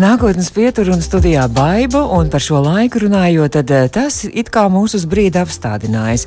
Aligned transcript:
Nākotnes 0.00 0.46
pietur 0.48 0.88
un 0.88 1.02
studijā 1.04 1.42
baiva, 1.52 2.00
un 2.16 2.30
par 2.32 2.40
šo 2.40 2.62
laiku 2.64 3.02
runājot, 3.02 3.52
tad 3.52 3.68
eh, 3.76 3.90
tas 3.92 4.22
it 4.24 4.48
kā 4.48 4.62
mūs 4.72 4.94
uz 4.96 5.02
brīdi 5.04 5.36
apstādinājis. 5.36 6.22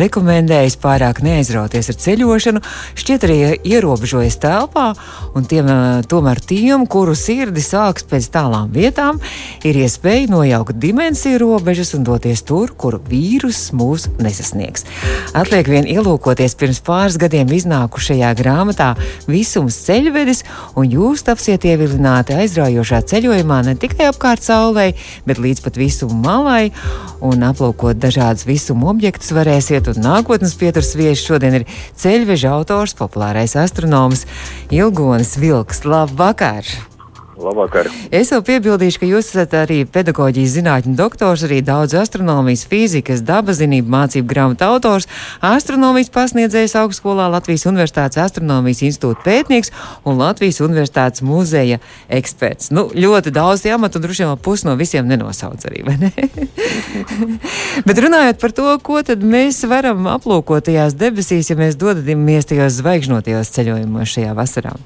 Rekomendējis 0.00 0.78
pārāk 0.80 1.20
neaizrauties 1.20 1.90
ar 1.92 1.98
ceļošanu, 2.00 2.62
šķiet 2.96 3.26
arī 3.28 3.36
ierobežojas 3.68 4.38
telpā, 4.40 4.86
un 5.36 5.44
tiem, 5.44 5.68
eh, 5.68 6.06
tomēr 6.08 6.40
tiem, 6.40 6.86
kuru 6.88 7.12
sirdi 7.12 7.60
sāks 7.60 8.06
pēc 8.08 8.30
tālām 8.32 8.72
vietām, 8.72 9.20
ir 9.60 9.76
iespēja 9.82 10.32
nojaukt 10.32 10.80
dimensiju 10.80 11.42
robežas 11.44 11.92
un 11.92 12.08
doties 12.08 12.40
tur, 12.48 12.72
kur 12.72 12.96
vīrus 12.96 13.74
mūs 13.76 14.08
nesasniegs. 14.24 14.88
Atliek 15.36 15.68
vien 15.68 15.84
ielūkoties 15.84 16.56
pirms 16.56 16.80
pāris 16.80 17.20
gadiem 17.20 17.52
iznākušajā 17.60 18.32
grāmatā 18.40 18.94
Visums 19.28 19.76
ceļvedis, 19.84 20.44
un 20.80 20.88
jūs 20.88 21.28
tapsiet 21.28 21.68
ievilināti 21.68 22.40
aizraujošā 22.40 23.01
ceļojumā 23.08 23.62
ne 23.66 23.74
tikai 23.80 24.08
apkārt 24.10 24.44
saulē, 24.44 24.92
bet 25.28 25.40
līdz 25.42 25.64
pat 25.64 25.80
visumu 25.80 26.18
malai 26.24 26.70
un 27.24 27.44
aplūkot 27.46 28.00
dažādas 28.02 28.46
visumu 28.48 28.90
objektus 28.92 29.34
varēsiet. 29.36 29.90
Un 29.92 30.02
nākotnes 30.04 30.56
pieturas 30.58 30.94
viesis 30.98 31.26
šodien 31.26 31.60
ir 31.60 31.68
ceļveža 31.98 32.54
autors, 32.58 32.96
populārais 32.98 33.56
astronoms 33.58 34.26
Ilgonis 34.70 35.36
Vilks. 35.40 35.86
Labvakar! 35.88 36.91
Labvakar. 37.42 37.88
Es 38.14 38.30
vēl 38.32 38.42
piebildīšu, 38.46 39.00
ka 39.02 39.08
jūs 39.08 39.30
esat 39.32 39.54
arī 39.58 39.82
pedagoģijas 39.88 40.54
zinātņu 40.56 40.94
doktors, 40.98 41.44
arī 41.46 41.60
daudz 41.66 41.94
astronomijas, 41.98 42.64
fizikas, 42.70 43.24
dabazinību 43.26 43.92
mācību 43.92 44.28
grāmatu 44.30 44.66
autors, 44.68 45.08
astronomijas 45.44 46.12
pasniedzējs 46.14 46.76
augstskolā 46.80 47.28
Latvijas 47.32 47.66
Universitātes 47.70 48.20
astronomijas 48.22 48.82
institūta 48.86 49.24
pētnieks 49.26 49.72
un 50.08 50.20
Latvijas 50.22 50.62
Universitātes 50.64 51.24
muzeja 51.26 51.80
eksperts. 52.08 52.70
Nu, 52.74 52.88
ļoti 52.94 53.34
daudz 53.34 53.66
amatu 53.72 53.98
un 53.98 54.06
droši 54.06 54.26
vien 54.26 54.42
pusi 54.42 54.68
no 54.68 54.76
visiem 54.78 55.08
nenosauc 55.08 55.66
arī, 55.70 55.82
vai 55.86 55.98
ne? 56.00 56.12
Bet 57.86 58.02
runājot 58.02 58.40
par 58.42 58.54
to, 58.56 58.68
ko 58.84 59.00
tad 59.06 59.24
mēs 59.24 59.62
varam 59.70 60.06
aplūkot 60.12 60.68
tajās 60.68 60.96
debesīs, 60.98 61.50
ja 61.50 61.58
mēs 61.58 61.78
dodamies 61.80 62.48
tajos 62.50 62.78
zvaigžņotajos 62.80 63.52
ceļojumos 63.56 64.16
šajā 64.16 64.36
vasarā. 64.38 64.76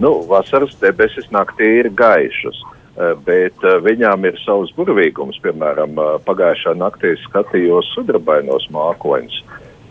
Nu, 0.00 0.12
vasaras 0.28 0.76
debesis 0.80 1.28
naktī 1.34 1.68
ir 1.80 1.90
gaišas, 1.96 2.60
eh, 2.96 3.14
bet 3.26 3.64
eh, 3.64 3.78
viņām 3.84 4.24
ir 4.28 4.38
savs 4.44 4.72
burvīgums. 4.76 5.40
Piemēram, 5.44 5.98
eh, 5.98 6.14
pagājušā 6.26 6.76
naktī 6.78 7.16
skatījos 7.26 7.92
sudrabainos 7.96 8.68
mākoņus 8.72 9.42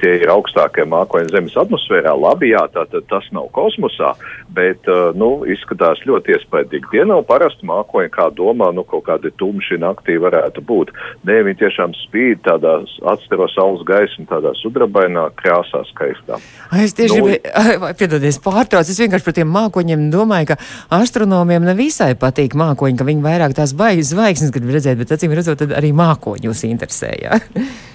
tie 0.02 0.18
ir 0.22 0.32
augstākie 0.34 0.86
mākoņi 0.90 1.32
Zemes 1.32 1.58
atmosfērā. 1.62 2.14
Labi, 2.18 2.52
jā, 2.52 2.64
tātad 2.74 3.06
tas 3.12 3.28
nav 3.36 3.50
kosmosā, 3.56 4.14
bet 4.56 4.88
uh, 4.90 5.12
nu, 5.18 5.44
izskatās 5.50 6.02
ļoti 6.08 6.36
iespaidīgi. 6.36 6.90
Tie 6.94 7.06
nav 7.08 7.24
parasti 7.30 7.68
mākoņi, 7.70 8.12
kā 8.14 8.30
domā, 8.36 8.72
nu 8.76 8.84
kaut 8.88 9.06
kādi 9.08 9.32
tumši 9.40 9.80
naktī 9.82 10.18
varētu 10.22 10.64
būt. 10.68 10.94
Nē, 11.28 11.42
viņi 11.48 11.60
tiešām 11.62 11.96
spīd 12.02 12.44
tādā 12.48 12.80
atstaro 13.14 13.48
saules 13.54 13.86
gaismu, 13.88 14.28
tādā 14.32 14.54
sudrabainā 14.60 15.28
krāsā 15.40 15.84
skaistā. 15.92 16.42
Es 16.82 16.96
tieši 16.98 17.22
nu, 17.22 17.30
gribēju, 17.30 17.94
piedodies, 18.00 18.42
pārtrauc, 18.44 18.90
es 18.90 19.02
vienkārši 19.02 19.28
par 19.28 19.38
tiem 19.38 19.54
mākoņiem 19.54 20.10
domāju, 20.14 20.52
ka 20.54 20.60
astronomiem 21.02 21.68
nevisai 21.68 22.14
patīk 22.20 22.58
mākoņi, 22.60 22.98
ka 23.00 23.08
viņi 23.08 23.26
vairāk 23.26 23.56
tās 23.58 23.76
baigas 23.78 24.14
zvaigznes 24.16 24.54
grib 24.56 24.74
redzēt, 24.74 25.00
bet 25.02 25.16
acīm 25.16 25.36
redzot, 25.38 25.62
tad 25.62 25.78
arī 25.78 25.94
mākoņi 25.96 26.50
jūs 26.50 26.66
interesē, 26.72 27.16
jā. 27.22 27.42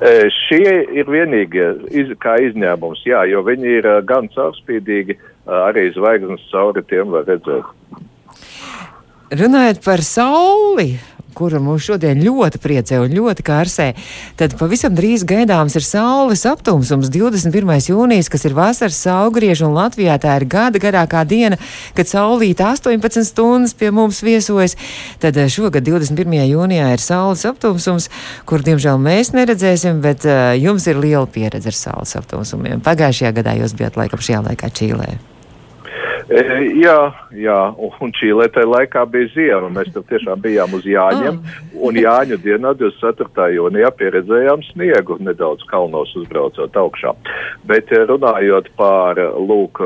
Šie 0.00 0.70
ir 0.96 1.10
vienīgie 1.12 1.66
iz, 1.92 2.08
kā 2.22 2.38
izņēmums, 2.40 3.02
jā, 3.04 3.20
jo 3.28 3.42
viņi 3.44 3.74
ir 3.80 3.88
gan 4.08 4.30
caurspīdīgi, 4.32 5.18
arī 5.44 5.90
zvaigznes 5.92 6.46
cauri 6.48 6.80
tiem 6.88 7.12
var 7.12 7.28
redzēt. 7.28 7.68
Runājot 9.30 9.82
par 9.84 10.00
sauli, 10.02 10.94
kura 11.34 11.60
mūs 11.62 11.86
šodien 11.88 12.20
ļoti 12.24 12.60
priecē 12.62 13.00
un 13.02 13.14
ļoti 13.14 13.44
kārsē, 13.46 13.86
tad 14.40 14.56
pavisam 14.60 14.96
drīz 14.96 15.24
gaidāms 15.28 15.76
ir 15.78 15.86
saules 15.86 16.44
aptumsums 16.48 17.10
21. 17.12 17.72
jūnijas, 17.90 18.30
kas 18.32 18.46
ir 18.48 18.56
vasaras 18.58 18.98
saugrieža, 19.04 19.68
un 19.68 19.78
Latvijā 19.78 20.18
tā 20.22 20.36
ir 20.40 20.46
gada 20.50 20.82
garākā 20.82 21.24
diena, 21.28 21.58
kad 21.96 22.10
saulīta 22.10 22.72
18 22.74 23.24
stundas 23.28 23.74
pie 23.74 23.92
mums 23.94 24.22
viesojas. 24.26 24.76
Tad 25.22 25.38
eh, 25.40 25.50
šogad 25.52 25.86
21. 25.86 26.36
jūnijā 26.50 26.92
ir 26.94 27.04
saules 27.04 27.46
aptumsums, 27.48 28.10
kur 28.48 28.64
diemžēl 28.66 29.00
mēs 29.00 29.34
neredzēsim, 29.36 30.02
bet 30.04 30.26
uh, 30.28 30.52
jums 30.58 30.86
ir 30.90 31.00
liela 31.00 31.26
pieredze 31.30 31.72
ar 31.72 31.78
saules 31.78 32.16
aptumsumiem. 32.20 32.82
Pagājušajā 32.84 33.34
gadā 33.40 33.58
jūs 33.60 33.76
bijat 33.78 34.00
laikam 34.00 34.22
šajā 34.22 34.46
laikā 34.50 34.72
Čīlē. 34.80 35.29
E, 36.28 36.42
jā, 36.80 36.96
jā, 37.36 37.58
un 37.78 38.12
Čīlē 38.16 38.48
tajā 38.52 38.68
laikā 38.68 39.04
bija 39.10 39.30
ziema. 39.34 39.70
Mēs 39.74 39.92
tur 39.94 40.04
tiešām 40.10 40.42
bijām 40.44 40.74
uz 40.76 40.86
Jāņiem. 40.88 41.40
Oh. 41.40 41.88
Un 41.88 41.98
Jāņu 42.00 42.40
dienā, 42.42 42.74
24. 42.78 43.48
jūnijā, 43.56 43.90
pieredzējām 43.96 44.64
sniegu 44.68 45.16
nedaudz 45.22 45.64
kalnos 45.70 46.12
uzbraucot 46.18 46.76
augšā. 46.76 47.14
Bet 47.70 47.92
e, 47.94 48.02
runājot 48.10 48.70
par 48.80 49.20
lūk, 49.20 49.80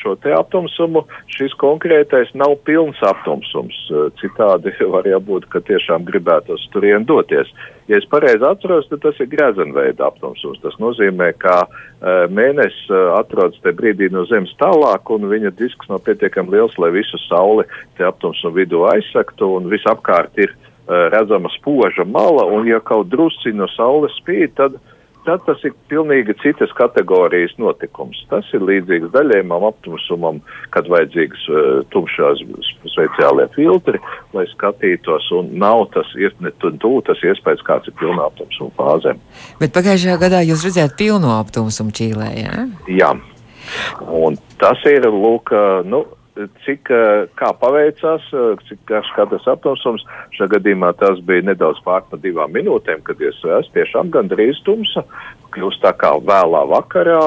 šo 0.00 0.16
te 0.22 0.32
aptumsumu, 0.36 1.04
šis 1.36 1.54
konkrētais 1.60 2.32
nav 2.38 2.56
pilns 2.68 3.00
aptumsums. 3.04 3.76
E, 3.90 4.08
citādi 4.22 4.74
var 4.94 5.08
jābūt, 5.08 5.50
ka 5.52 5.62
tiešām 5.68 6.08
gribētu 6.08 6.58
uz 6.58 6.68
turien 6.72 7.06
doties. 7.08 7.50
Ja 7.88 7.98
es 8.00 8.06
pareizi 8.08 8.44
atceros, 8.48 8.86
tad 8.88 9.02
tas 9.04 9.18
ir 9.20 9.28
grezenveida 9.28 10.06
aptumsums. 10.06 10.62
Tas 10.62 10.76
nozīmē, 10.80 11.32
ka 11.36 11.56
uh, 11.66 12.24
mēnesis 12.32 12.86
uh, 12.88 13.12
atrodas 13.18 13.60
tajā 13.60 13.76
brīdī 13.76 14.08
no 14.12 14.24
Zemes 14.30 14.54
tālāk, 14.60 15.12
un 15.12 15.28
viņa 15.28 15.52
disks 15.58 15.90
nav 15.90 16.00
pietiekami 16.06 16.56
liels, 16.56 16.78
lai 16.80 16.94
visu 16.96 17.20
sauli 17.26 17.66
te 17.98 18.06
aptumsumu 18.08 18.56
vidū 18.56 18.86
aizsaktu, 18.88 19.50
un 19.58 19.68
visapkārt 19.72 20.40
ir 20.40 20.54
uh, 20.54 21.10
redzama 21.12 21.52
spoža 21.58 22.08
mala, 22.08 22.48
un 22.56 22.70
ja 22.72 22.80
kaut 22.80 23.12
drusci 23.12 23.52
no 23.52 23.68
saules 23.76 24.16
spīd, 24.22 24.56
tad 24.56 24.80
uh, 24.80 24.93
tad 25.26 25.42
tas 25.46 25.60
ir 25.66 25.74
pilnīgi 25.90 26.36
citas 26.42 26.72
kategorijas 26.78 27.54
notikums. 27.60 28.20
Tas 28.30 28.48
ir 28.56 28.64
līdzīgs 28.64 29.12
daļējumam 29.14 29.66
aptumsumam, 29.70 30.40
kad 30.74 30.88
vajadzīgs 30.92 31.46
uh, 31.50 31.60
tumšās 31.94 32.42
speciālie 32.92 33.46
filtri, 33.56 34.00
lai 34.36 34.46
skatītos, 34.52 35.30
un 35.36 35.52
nav 35.60 35.86
tas 35.96 36.10
tuvu 36.14 37.04
tas 37.06 37.22
iespējas, 37.24 37.64
kāds 37.66 37.90
ir 37.90 37.96
pilnā 38.00 38.28
aptumsuma 38.28 38.74
fāzē. 38.78 39.14
Bet 39.60 39.74
pagājušajā 39.76 40.18
gadā 40.20 40.42
jūs 40.46 40.66
redzējāt 40.66 40.98
pilno 41.00 41.36
aptumsumu 41.38 41.94
Čīlē, 41.94 42.28
jā? 42.38 42.66
Jā. 42.92 43.14
Un 44.12 44.36
tas 44.60 44.80
ir, 44.90 45.06
lūk, 45.08 45.52
nu, 45.88 46.04
cik 46.64 46.90
kā 47.38 47.50
paveicās, 47.60 48.26
cik 48.68 48.80
katrs 48.88 49.46
aptumsums. 49.50 50.04
Šajā 50.36 50.56
gadījumā 50.56 50.92
tas 50.98 51.22
bija 51.26 51.46
nedaudz 51.50 51.82
pār 51.86 52.04
pa 52.10 52.18
divām 52.20 52.54
minūtēm, 52.56 53.04
kad 53.06 53.20
es 53.22 53.38
esmu 53.38 53.74
tiešām 53.76 54.12
gandrīz 54.14 54.62
tumsa. 54.66 55.04
Kļūst 55.54 55.82
tā 55.84 55.92
kā 55.98 56.10
vēlā 56.18 56.64
vakarā, 56.72 57.20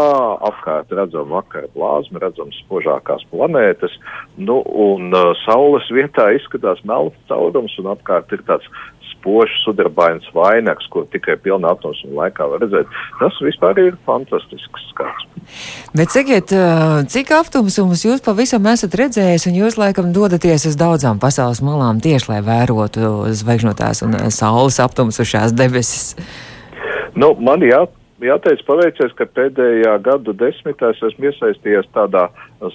apkārt 0.50 0.92
redzam 0.92 1.32
vakara 1.32 1.70
plāzmu, 1.76 2.20
redzam 2.24 2.52
spožākās 2.64 3.24
planētas, 3.32 3.96
nu, 4.36 4.60
un 4.68 5.16
uh, 5.16 5.32
saules 5.46 5.88
vietā 5.96 6.30
izskatās 6.36 6.84
melns 6.88 7.16
caurums, 7.32 7.78
un 7.80 7.92
apkārt 7.94 8.36
ir 8.36 8.44
tāds 8.50 8.68
spožs, 9.18 9.54
sudrabains 9.66 10.26
vainags, 10.34 10.88
ko 10.92 11.04
tikai 11.12 11.36
pilnā 11.42 11.72
aptumsuma 11.74 12.24
laikā 12.24 12.48
var 12.52 12.62
redzēt. 12.64 12.92
Tas 13.20 13.40
vispār 13.44 13.80
ir 13.82 13.98
fantastisks 14.08 14.88
skats. 14.92 15.28
Bet 15.96 16.14
sakiet, 16.14 16.52
cik 17.12 17.32
aptumsumus 17.36 18.06
jūs 18.06 18.24
pavisam 18.26 18.68
esat 18.72 18.96
redzējis, 19.00 19.48
un 19.50 19.60
jūs 19.60 19.80
laikam 19.80 20.12
dodaties 20.16 20.68
uz 20.70 20.78
daudzām 20.80 21.22
pasaules 21.24 21.64
malām 21.66 22.02
tieši, 22.04 22.32
lai 22.32 22.42
vērotu 22.46 23.28
zvaigžņotās 23.42 24.04
un 24.08 24.18
saules 24.34 24.80
aptumsušās 24.84 25.56
debesis? 25.58 26.16
Nu, 27.18 27.34
man 27.42 27.64
jā, 27.66 27.86
jāteic, 28.24 28.64
paveicies, 28.68 29.14
ka 29.18 29.28
pēdējā 29.38 29.98
gadu 30.06 30.34
desmitā 30.38 30.92
es 30.94 31.02
esmu 31.10 31.30
iesaistījies 31.30 31.90
tādā 31.96 32.28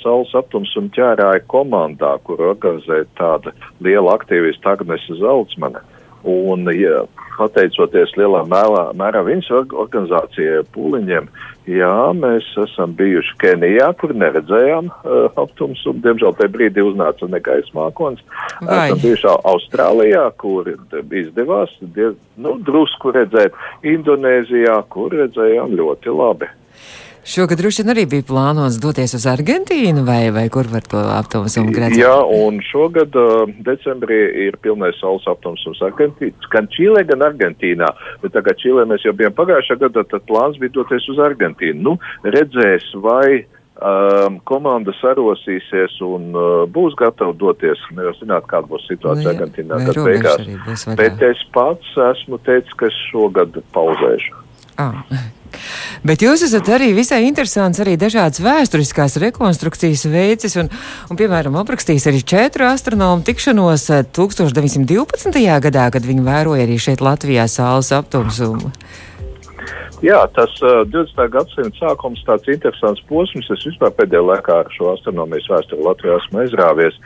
saules 0.03 0.35
aptumsuma 0.39 0.93
ķērāja 0.97 1.43
komandā, 1.51 2.15
kur 2.27 2.43
organizē 2.53 3.03
tāda 3.19 3.55
liela 3.81 4.15
aktīvista 4.19 4.77
Agnese 4.77 5.19
Zaltsmane. 5.21 5.83
Un, 6.29 6.69
ja, 6.77 7.03
pateicoties 7.35 8.13
lielā 8.19 8.45
mērā, 8.51 8.85
mērā 8.99 9.23
viņas 9.27 9.49
organizācijai 9.83 10.63
pūliņiem, 10.75 11.27
jā, 11.71 11.95
mēs 12.19 12.47
esam 12.63 12.95
bijuši 12.99 13.35
Kenijā, 13.43 13.89
kur 13.99 14.15
neredzējām 14.15 14.91
uh, 14.93 15.27
aptumsu. 15.43 15.97
Diemžēl 16.05 16.37
tajā 16.39 16.53
brīdī 16.55 16.85
uznāca 16.87 17.29
negaisa 17.31 17.75
mākonis. 17.77 18.23
Esam 18.63 19.03
bijuši 19.03 19.31
Austrālijā, 19.53 20.29
kur 20.43 20.71
izdevās 21.23 21.75
diez, 21.97 22.17
nu, 22.37 22.57
drusku 22.67 23.15
redzēt, 23.17 23.57
Indonēzijā, 23.83 24.79
kur 24.93 25.15
redzējām 25.23 25.79
ļoti 25.79 26.19
labi. 26.23 26.51
Šogad 27.25 27.59
droši 27.59 27.83
vien 27.83 27.93
arī 27.93 28.03
bija 28.11 28.25
plānots 28.27 28.81
doties 28.83 29.13
uz 29.15 29.29
Argentīnu 29.31 30.03
vai, 30.03 30.33
vai 30.35 30.49
kur 30.51 30.67
var 30.67 30.83
to 30.91 30.99
aptumsumu 30.99 31.71
gradzēt? 31.71 32.01
Jā, 32.03 32.17
un 32.19 32.59
šogad 32.67 33.15
uh, 33.15 33.45
decembrī 33.63 34.19
ir 34.49 34.59
pilnais 34.65 34.99
saules 34.99 35.29
aptumsums 35.31 35.79
Argentīnā, 35.87 36.51
gan 36.51 36.67
Čīlē, 36.75 37.05
gan 37.07 37.23
Argentīnā. 37.29 37.93
Bet 38.25 38.35
tagad 38.35 38.59
Čīlē 38.59 38.89
mēs 38.91 39.07
jau 39.07 39.15
bijām 39.15 39.37
pagājušā 39.39 39.79
gada, 39.85 40.03
tad 40.11 40.27
plāns 40.27 40.59
bija 40.59 40.75
doties 40.81 41.07
uz 41.15 41.21
Argentīnu. 41.23 41.79
Nu, 41.87 41.93
redzēs, 42.27 42.89
vai 43.07 43.45
um, 43.79 44.41
komanda 44.51 44.91
sarosīsies 44.99 46.01
un 46.03 46.33
uh, 46.35 46.49
būs 46.75 46.97
gatava 46.99 47.37
doties. 47.39 47.85
Nevar 47.95 48.19
zināt, 48.19 48.49
kāda 48.51 48.67
būs 48.73 48.89
situācija 48.91 49.31
Nu 49.31 49.37
Argentīnā, 49.37 49.79
robeža 49.95 50.35
beigās. 50.43 50.89
Bet 50.99 51.23
es 51.31 51.47
pats 51.55 51.95
esmu 52.11 52.43
teicis, 52.43 52.75
ka 52.83 52.91
šogad 53.05 53.63
pauzēšu. 53.79 54.43
Ah. 54.83 55.05
Bet 56.03 56.23
jūs 56.25 56.43
esat 56.43 56.67
arī 56.75 56.89
visai 56.97 57.21
interesants, 57.29 57.79
arī 57.79 57.93
dažādas 57.95 58.43
vēsturiskās 58.43 59.21
rekonstrukcijas 59.23 60.03
veicis, 60.11 60.57
un, 60.59 60.71
un 61.07 61.19
piemēram, 61.21 61.55
aprakstījis 61.61 62.09
arī 62.11 62.25
četru 62.27 62.67
astronomu 62.67 63.23
tikšanos 63.23 63.87
eh, 63.95 64.03
1912. 64.11 65.39
gadā, 65.63 65.87
kad 65.95 66.03
viņi 66.03 66.27
vēroja 66.27 66.67
arī 66.67 66.81
šeit 66.83 67.05
Latvijā 67.07 67.47
saules 67.47 67.93
aptumsumu. 67.95 68.73
Jā, 70.03 70.19
tas 70.35 70.51
uh, 70.67 70.83
20. 70.91 71.29
gadsimta 71.31 71.79
sākums 71.79 72.25
tāds 72.27 72.51
interesants 72.51 73.03
posms. 73.07 73.47
Es 73.55 73.63
vispār 73.69 73.93
pēdējā 73.95 74.25
laikā 74.27 74.57
ar 74.65 74.71
šo 74.75 74.91
astronomijas 74.97 75.47
vēsturi 75.53 75.87
Latvijā 75.87 76.17
esmu 76.19 76.43
aizrāvies. 76.43 76.99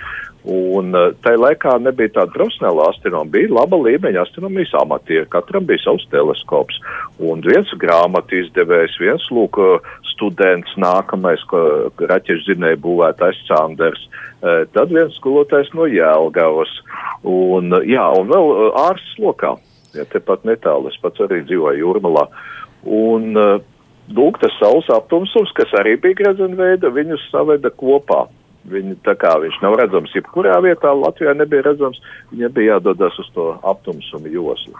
Un 0.46 0.94
uh, 0.94 1.08
tajā 1.24 1.40
laikā 1.42 1.72
nebija 1.82 2.12
tāda 2.20 2.30
profesionāla 2.30 2.84
astronoma, 2.92 3.26
bija 3.34 3.50
laba 3.50 3.80
līmeņa 3.82 4.22
astronomijas 4.22 4.76
amatieri. 4.78 5.26
Katram 5.32 5.66
bija 5.66 5.82
savs 5.82 6.06
teleskops. 6.12 6.78
Un 7.18 7.42
viens 7.42 7.72
grāmatu 7.82 8.38
izdevējs, 8.38 8.94
viens 9.02 9.26
lūk, 9.34 9.58
uh, 9.58 9.88
students, 10.12 10.70
nākamais, 10.78 11.42
ko 11.50 11.90
raķešu 11.98 12.52
zinēja 12.52 12.78
būvētājs 12.84 13.42
Sanders. 13.48 14.06
Uh, 14.38 14.62
tad 14.70 14.94
viens 14.94 15.18
skolotājs 15.18 15.72
no 15.74 15.88
Jēlgavas. 15.90 16.78
Un, 17.26 17.74
jā, 17.82 18.06
un 18.14 18.30
vēl 18.30 18.54
ārsts 18.86 19.18
lokā. 19.18 19.56
Ja 19.98 20.06
tepat 20.12 20.46
netālu, 20.46 20.92
es 20.92 21.02
pats 21.02 21.26
arī 21.26 21.42
dzīvoju 21.48 21.82
Jūrmalā. 21.82 22.28
Un, 22.86 23.32
lūk, 24.14 24.38
tas 24.38 24.54
saules 24.60 24.86
aptumsums, 24.94 25.50
kas 25.58 25.72
arī 25.80 25.96
bija 25.98 26.20
grezenveida, 26.22 26.92
viņus 26.94 27.30
saveda 27.32 27.72
kopā. 27.74 28.26
Viņi, 28.66 28.96
tā 29.06 29.14
kā 29.18 29.30
viņš 29.38 29.60
nav 29.62 29.76
redzams, 29.78 30.14
jebkurā 30.16 30.56
vietā 30.64 30.90
Latvijā 30.90 31.36
nebija 31.38 31.62
redzams, 31.68 32.00
viņam 32.32 32.54
bija 32.56 32.76
jādodas 32.76 33.18
uz 33.22 33.28
to 33.34 33.52
aptumsumu 33.62 34.32
joslu. 34.32 34.74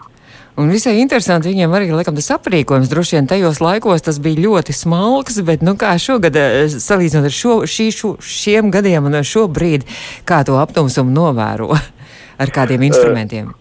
Un 0.57 0.71
visai 0.73 0.97
interesanti 0.99 1.51
viņiem 1.51 1.75
arī, 1.77 1.91
laikam, 1.93 2.15
tas 2.17 2.31
aprīkojums 2.33 2.89
droši 2.91 3.17
vien 3.19 3.29
tajos 3.29 3.61
laikos 3.61 4.03
tas 4.03 4.17
bija 4.23 4.41
ļoti 4.47 4.73
smalks, 4.73 5.37
bet, 5.45 5.63
nu, 5.63 5.75
kā 5.79 5.93
šogad, 6.01 6.35
eh, 6.35 6.65
salīdzinot 6.67 7.29
ar 7.29 7.35
šo, 7.37 7.59
šī, 7.69 7.87
šo, 7.93 8.15
šiem 8.19 8.73
gadiem 8.73 9.05
un 9.05 9.21
šobrīd, 9.21 9.85
kā 10.25 10.41
to 10.43 10.57
aptumsumu 10.59 11.13
novēro 11.13 11.71
ar 12.41 12.53
kādiem 12.53 12.87
instrumentiem? 12.89 13.53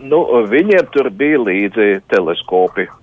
Nu, 0.00 0.24
viņiem 0.48 0.88
tur 0.94 1.10
bija 1.12 1.42
līdzi 1.44 2.00
teleskopi, 2.08 2.88
uh, 2.88 3.00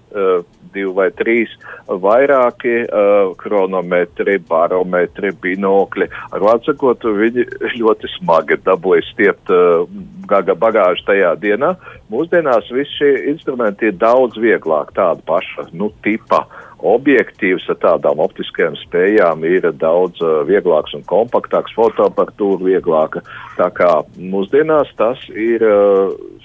divi 0.74 0.92
vai 0.96 1.08
trīs, 1.18 1.54
vairāki 1.88 2.76
uh, 2.86 3.34
kronometri, 3.40 4.38
barometri, 4.50 5.32
binokļi. 5.44 6.10
Ar 6.36 6.46
vārdu 6.46 6.72
sakot, 6.72 7.08
viņi 7.22 7.48
ļoti 7.82 8.12
smagi 8.18 8.60
dabūja 8.68 9.08
stiept 9.12 9.54
uh, 9.54 9.88
gaga 10.30 10.58
bagāžu 10.60 11.08
tajā 11.08 11.34
dienā. 11.42 11.76
Mūsdienās 12.12 12.70
visi 12.74 13.00
šie 13.00 13.12
instrumenti 13.34 13.92
ir 13.92 14.00
daudz 14.00 14.40
vieglāk, 14.40 14.94
tāda 14.98 15.24
paša, 15.28 15.70
nu, 15.74 15.92
tipa. 16.06 16.46
Objektīvs 16.78 17.64
ar 17.74 17.80
tādām 17.82 18.20
optiskajām 18.22 18.76
spējām 18.78 19.42
ir 19.50 19.66
daudz 19.82 20.22
vieglāks 20.46 20.94
un 20.94 21.02
kompaktāks, 21.10 21.74
fotoaparatūra 21.74 22.68
vieglāka. 22.68 23.24
Tā 23.58 23.72
kā 23.74 23.90
mūsdienās 24.22 24.92
tas 25.00 25.24
ir 25.34 25.66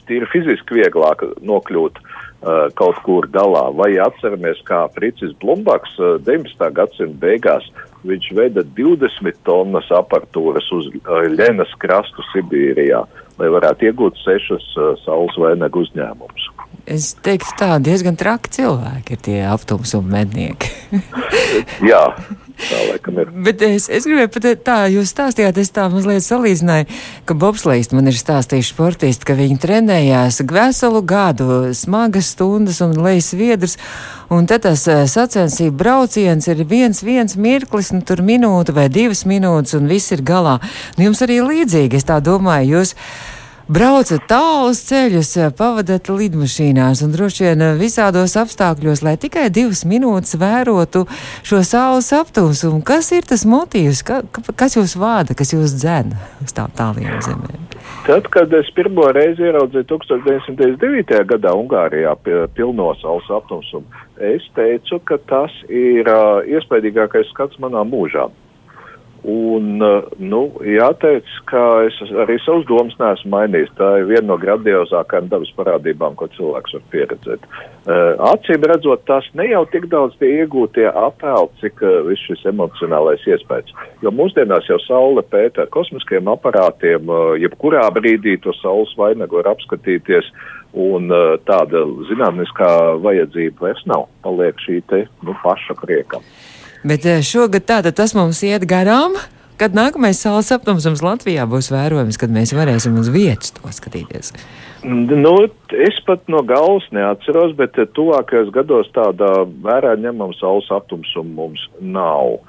tīri 0.09 0.31
fiziski 0.33 0.81
vieglāk 0.81 1.27
nokļūt 1.45 2.01
kaut 2.79 2.99
kur 3.07 3.29
galā. 3.31 3.69
Vai 3.79 3.93
atceramies, 4.03 4.61
kā 4.67 4.85
Fricis 4.97 5.35
Blumbaks 5.43 5.95
uh, 6.01 6.17
19. 6.27 6.69
gadsimta 6.75 7.21
beigās 7.23 7.69
viņš 8.09 8.31
veda 8.35 8.65
20 8.79 9.39
tonnas 9.47 9.91
aparatūras 9.95 10.67
uz 10.75 10.91
uh, 11.03 11.23
Ļenas 11.31 11.75
krastu 11.83 12.25
Sibīrijā, 12.33 13.05
lai 13.39 13.53
varētu 13.55 13.91
iegūt 13.91 14.19
sešas 14.25 14.67
saules 15.05 15.39
vainagu 15.39 15.87
uzņēmumus. 15.87 16.51
Es 16.93 17.13
teiktu, 17.25 17.55
tā 17.57 17.77
diezgan 17.81 18.19
traki 18.21 18.51
cilvēki 18.53 19.15
ir 19.15 19.21
tie 19.25 19.37
aptumsuma 19.49 20.19
mednieki. 20.19 20.69
Jā, 21.91 22.03
tā 22.59 22.81
laikam 22.91 23.21
ir. 23.23 23.31
Bet 23.47 23.63
es, 23.65 23.87
es 23.89 24.05
gribēju 24.09 24.33
pateikt, 24.35 24.65
tā 24.67 24.77
jūs 24.93 25.13
stāstījāt, 25.15 25.61
es 25.63 25.73
tā 25.73 25.87
mazliet 25.93 26.27
salīdzināju, 26.27 26.91
ka 27.29 27.37
bobslēgst 27.39 27.97
man 27.97 28.13
ir 28.13 28.19
stāstījuši 28.19 28.75
sportisti, 28.75 29.29
ka 29.29 29.39
viņi 29.39 29.57
trenējās 29.63 30.43
veselu 30.53 31.03
gadu, 31.15 31.49
smagas 31.79 32.35
stundas 32.35 32.83
un 32.85 32.93
lejas 33.01 33.33
viedrus, 33.39 33.79
un 34.29 34.51
tad 34.51 34.67
tas 34.69 34.85
eh, 34.91 35.07
sacensību 35.09 35.73
brauciens 35.81 36.51
ir 36.53 36.65
viens, 36.69 37.01
viens 37.07 37.39
mirklis, 37.41 37.95
nu 37.97 38.05
tur 38.05 38.21
minūte 38.27 38.77
vai 38.77 38.91
divas 38.93 39.25
minūtes, 39.25 39.79
un 39.81 39.89
viss 39.89 40.13
ir 40.13 40.27
galā. 40.27 40.59
Nu, 40.99 41.09
jums 41.09 41.25
arī 41.25 41.41
līdzīgi, 41.41 42.03
es 42.03 42.11
tā 42.11 42.21
domāju, 42.21 42.83
jūs 42.83 42.99
braucat 43.69 44.25
tālus 44.31 44.83
ceļus, 44.89 45.33
pavadat 45.59 46.11
lidmašīnās 46.11 47.03
un 47.05 47.15
droši 47.15 47.49
vien 47.49 47.65
visādos 47.81 48.37
apstākļos, 48.41 49.05
lai 49.07 49.17
tikai 49.21 49.49
divas 49.55 49.85
minūtes 49.89 50.39
vērotu 50.41 51.05
šo 51.47 51.63
saules 51.67 52.13
aptumsumu. 52.17 52.83
Kas 52.87 53.13
ir 53.17 53.27
tas 53.29 53.47
motīvs, 53.49 54.03
ka, 54.07 54.23
ka, 54.33 54.45
kas 54.65 54.79
jūs 54.79 54.97
vāda, 54.99 55.37
kas 55.39 55.55
jūs 55.55 55.77
dzēna 55.79 56.19
uz 56.45 56.57
tām 56.57 56.73
tāliem 56.79 57.21
zemēm? 57.25 57.69
Tad, 58.07 58.27
kad 58.35 58.51
es 58.59 58.71
pirmo 58.75 59.05
reizi 59.15 59.45
ieraudzīju 59.47 59.87
1999. 59.93 61.21
gadā 61.31 61.53
Ungārijā 61.55 62.17
pilno 62.57 62.89
saules 62.99 63.29
aptumsumu, 63.31 63.87
es 64.19 64.47
teicu, 64.57 64.99
ka 65.07 65.21
tas 65.31 65.55
ir 65.71 66.11
uh, 66.11 66.43
iespaidīgākais 66.51 67.31
skats 67.31 67.61
manā 67.63 67.85
mūžā. 67.87 68.27
Un, 69.23 69.77
uh, 69.79 70.03
nu, 70.19 70.41
jāteic, 70.67 71.29
ka 71.47 71.61
es 71.87 71.95
arī 72.25 72.41
savus 72.43 72.65
domas 72.67 72.97
neesmu 72.99 73.31
mainījis. 73.31 73.71
Tā 73.79 73.91
ir 74.01 74.09
viena 74.09 74.33
no 74.33 74.37
grandiozākajām 74.43 75.29
dabas 75.31 75.53
parādībām, 75.55 76.17
ko 76.19 76.27
cilvēks 76.35 76.75
var 76.75 76.83
pieredzēt. 76.91 77.45
Uh, 77.47 78.19
acīm 78.33 78.67
redzot, 78.67 79.05
tas 79.07 79.29
ne 79.39 79.47
jau 79.47 79.63
tik 79.71 79.87
daudz 79.93 80.17
tie 80.19 80.33
iegūtie 80.41 80.89
attēli, 80.91 81.53
cik 81.63 81.85
uh, 81.87 82.01
viss 82.09 82.27
šis 82.27 82.43
emocionālais 82.51 83.23
iespējas. 83.31 83.71
Jo 84.03 84.11
mūsdienās 84.11 84.67
jau 84.67 84.81
saule 84.89 85.23
pēta 85.23 85.69
ar 85.69 85.71
kosmiskiem 85.71 86.27
aparātiem, 86.33 87.13
jebkurā 87.45 87.85
brīdī 87.95 88.35
to 88.43 88.51
saules 88.59 88.91
vainagu 88.99 89.39
var 89.39 89.53
apskatīties. 89.55 90.33
Un 90.73 91.13
tāda 91.45 91.83
zinātniskā 92.09 92.71
vajadzība 93.05 93.69
vairs 93.69 93.85
nav. 93.85 94.07
Paliek 94.25 94.57
šī 94.65 94.81
te 94.89 95.03
nu, 95.21 95.37
paša 95.45 95.77
priekam. 95.77 96.25
Bet 96.83 97.07
eh, 97.07 97.23
šogad 97.23 97.67
tātad 97.69 97.95
tas 97.99 98.15
mums 98.19 98.43
iet 98.47 98.67
garām. 98.67 99.15
Kad 99.61 99.77
nākamais 99.77 100.19
saules 100.19 100.49
aptumsums 100.51 101.05
Latvijā 101.05 101.45
būs 101.47 101.69
vērojams, 101.71 102.19
kad 102.19 102.33
mēs 102.35 102.51
varēsim 102.57 102.97
uz 102.99 103.11
vietas 103.13 103.53
to 103.55 103.71
skatīties? 103.71 104.33
Nu, 104.83 105.35
es 105.79 106.01
pat 106.09 106.25
no 106.33 106.41
galvas 106.43 106.89
neatceros, 106.91 107.55
bet 107.59 107.79
eh, 107.79 107.87
tuvākajos 107.95 108.51
gados 108.55 108.91
tādā 108.97 109.31
vērā 109.63 109.95
ņemama 110.03 110.35
saules 110.41 110.67
aptumsuma 110.75 111.37
mums 111.37 111.69
nav. 111.79 112.41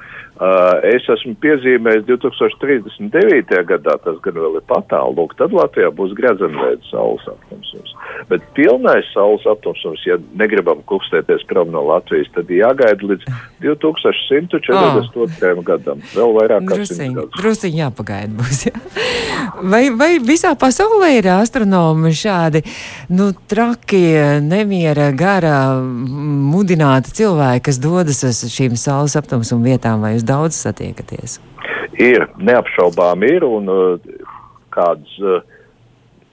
Uh, 0.43 0.81
es 0.91 1.05
esmu 1.07 1.37
piezīmējis 1.39 2.03
2039. 2.09 3.61
gadā, 3.69 3.93
tas 4.03 4.17
gan 4.25 4.35
vēl 4.35 4.57
ir 4.59 4.63
patālu, 4.67 5.13
lūk, 5.21 5.37
tad 5.39 5.53
Latvijā 5.55 5.87
būs 5.95 6.11
grezenveida 6.17 6.83
saules 6.89 7.23
aptumsums. 7.31 7.93
Bet 8.27 8.43
pilnais 8.57 9.07
saules 9.13 9.45
aptumsums, 9.47 10.03
ja 10.03 10.17
negribam 10.35 10.81
kustēties 10.89 11.45
prom 11.47 11.71
no 11.71 11.85
Latvijas, 11.87 12.27
tad 12.35 12.51
jāgaida 12.51 13.07
līdz 13.13 13.23
2142. 13.63 14.73
Oh. 14.73 15.63
gadam. 15.63 16.03
Vēl 16.11 16.35
vairāk 16.35 16.67
kā 16.67 16.81
100 16.81 16.89
Drusiņ, 16.89 17.15
drusiņ 17.37 17.79
jāpagaida 17.79 18.35
būs. 18.41 18.65
Jā. 18.67 18.75
Vai, 19.63 19.85
vai 19.95 20.17
visā 20.23 20.51
pasaulē 20.59 21.13
ir 21.21 21.29
astronomi 21.37 22.11
šādi, 22.17 22.65
nu, 23.15 23.29
traki, 23.47 24.03
nemiera 24.43 25.07
gara, 25.15 25.55
mudināti 25.79 27.15
cilvēki, 27.21 27.63
kas 27.69 27.79
dodas 27.83 28.23
uz 28.27 28.43
šīm 28.51 28.75
saules 28.79 29.15
aptumsuma 29.19 29.71
vietām, 29.71 30.03
vai 30.03 30.15
jūs 30.17 30.25
daudz 30.25 30.32
satiekaties? 30.63 31.39
Ir, 32.01 32.27
neapšaubām 32.41 33.25
ir, 33.27 33.45
un 33.45 33.69
uh, 33.69 34.13
kāds, 34.73 35.11
uh, 35.21 35.43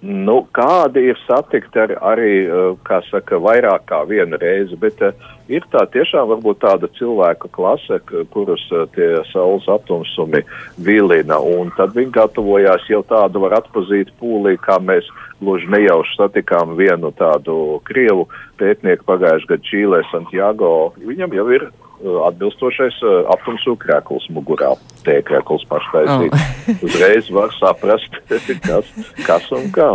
nu, 0.00 0.38
kādi 0.56 1.10
ir 1.10 1.18
satikti 1.26 1.82
ar, 1.82 1.92
arī, 2.12 2.32
uh, 2.48 2.70
kā 2.86 3.02
saka, 3.10 3.36
vairāk 3.42 3.84
kā 3.90 4.00
vienu 4.08 4.40
reizi, 4.40 4.78
bet 4.80 5.02
ir 5.52 5.66
tā 5.72 5.84
tiešām 5.92 6.30
varbūt 6.30 6.62
tāda 6.62 6.88
cilvēku 6.96 7.50
klase, 7.52 8.00
kurus 8.32 8.62
tie 8.96 9.10
saules 9.32 9.68
aptumsumi 9.68 10.40
vilina, 10.80 11.36
un 11.36 11.72
tad 11.76 11.92
viņi 11.98 12.14
gatavojās 12.16 12.88
jau 12.88 13.02
tādu 13.10 13.44
var 13.44 13.58
atpazīt 13.60 14.14
pūlī, 14.22 14.56
kā 14.64 14.78
mēs 14.80 15.10
gluži 15.40 15.68
nejauši 15.72 16.16
satikām 16.16 16.76
vienu 16.78 17.12
tādu 17.20 17.80
Krievu 17.88 18.28
pētnieku 18.60 19.06
pagājušajā 19.08 19.52
gadā 19.52 19.68
Čīlē, 19.68 20.02
Santiago. 20.10 20.72
Viņam 21.00 21.36
jau 21.36 21.46
ir 21.56 21.70
atbilstošais 22.00 23.00
aptumsūkrēkls 23.34 24.30
mugurā. 24.34 24.72
Tēkrēkls 25.06 25.66
paštaisīt. 25.70 26.34
Oh. 26.34 26.82
Uzreiz 26.86 27.30
var 27.34 27.54
saprast, 27.58 28.20
kas, 28.66 28.90
kas 29.26 29.48
un 29.56 29.70
kā. 29.74 29.92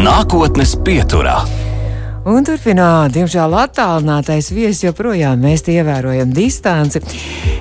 Nākotnes 0.00 0.76
pieturā. 0.84 1.40
Un 2.30 2.44
turpināt, 2.44 3.14
diemžēl 3.14 3.54
attālinātais 3.56 4.50
viesis 4.52 4.84
joprojām 4.84 5.40
mēs 5.40 5.64
ievērojam 5.72 6.34
distanci. 6.36 7.00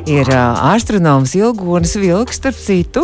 Ir 0.09 0.29
astronoms 0.33 1.35
Ilgonis 1.37 1.91
Vilks, 1.99 2.39
starp 2.39 2.57
citu, 2.57 3.03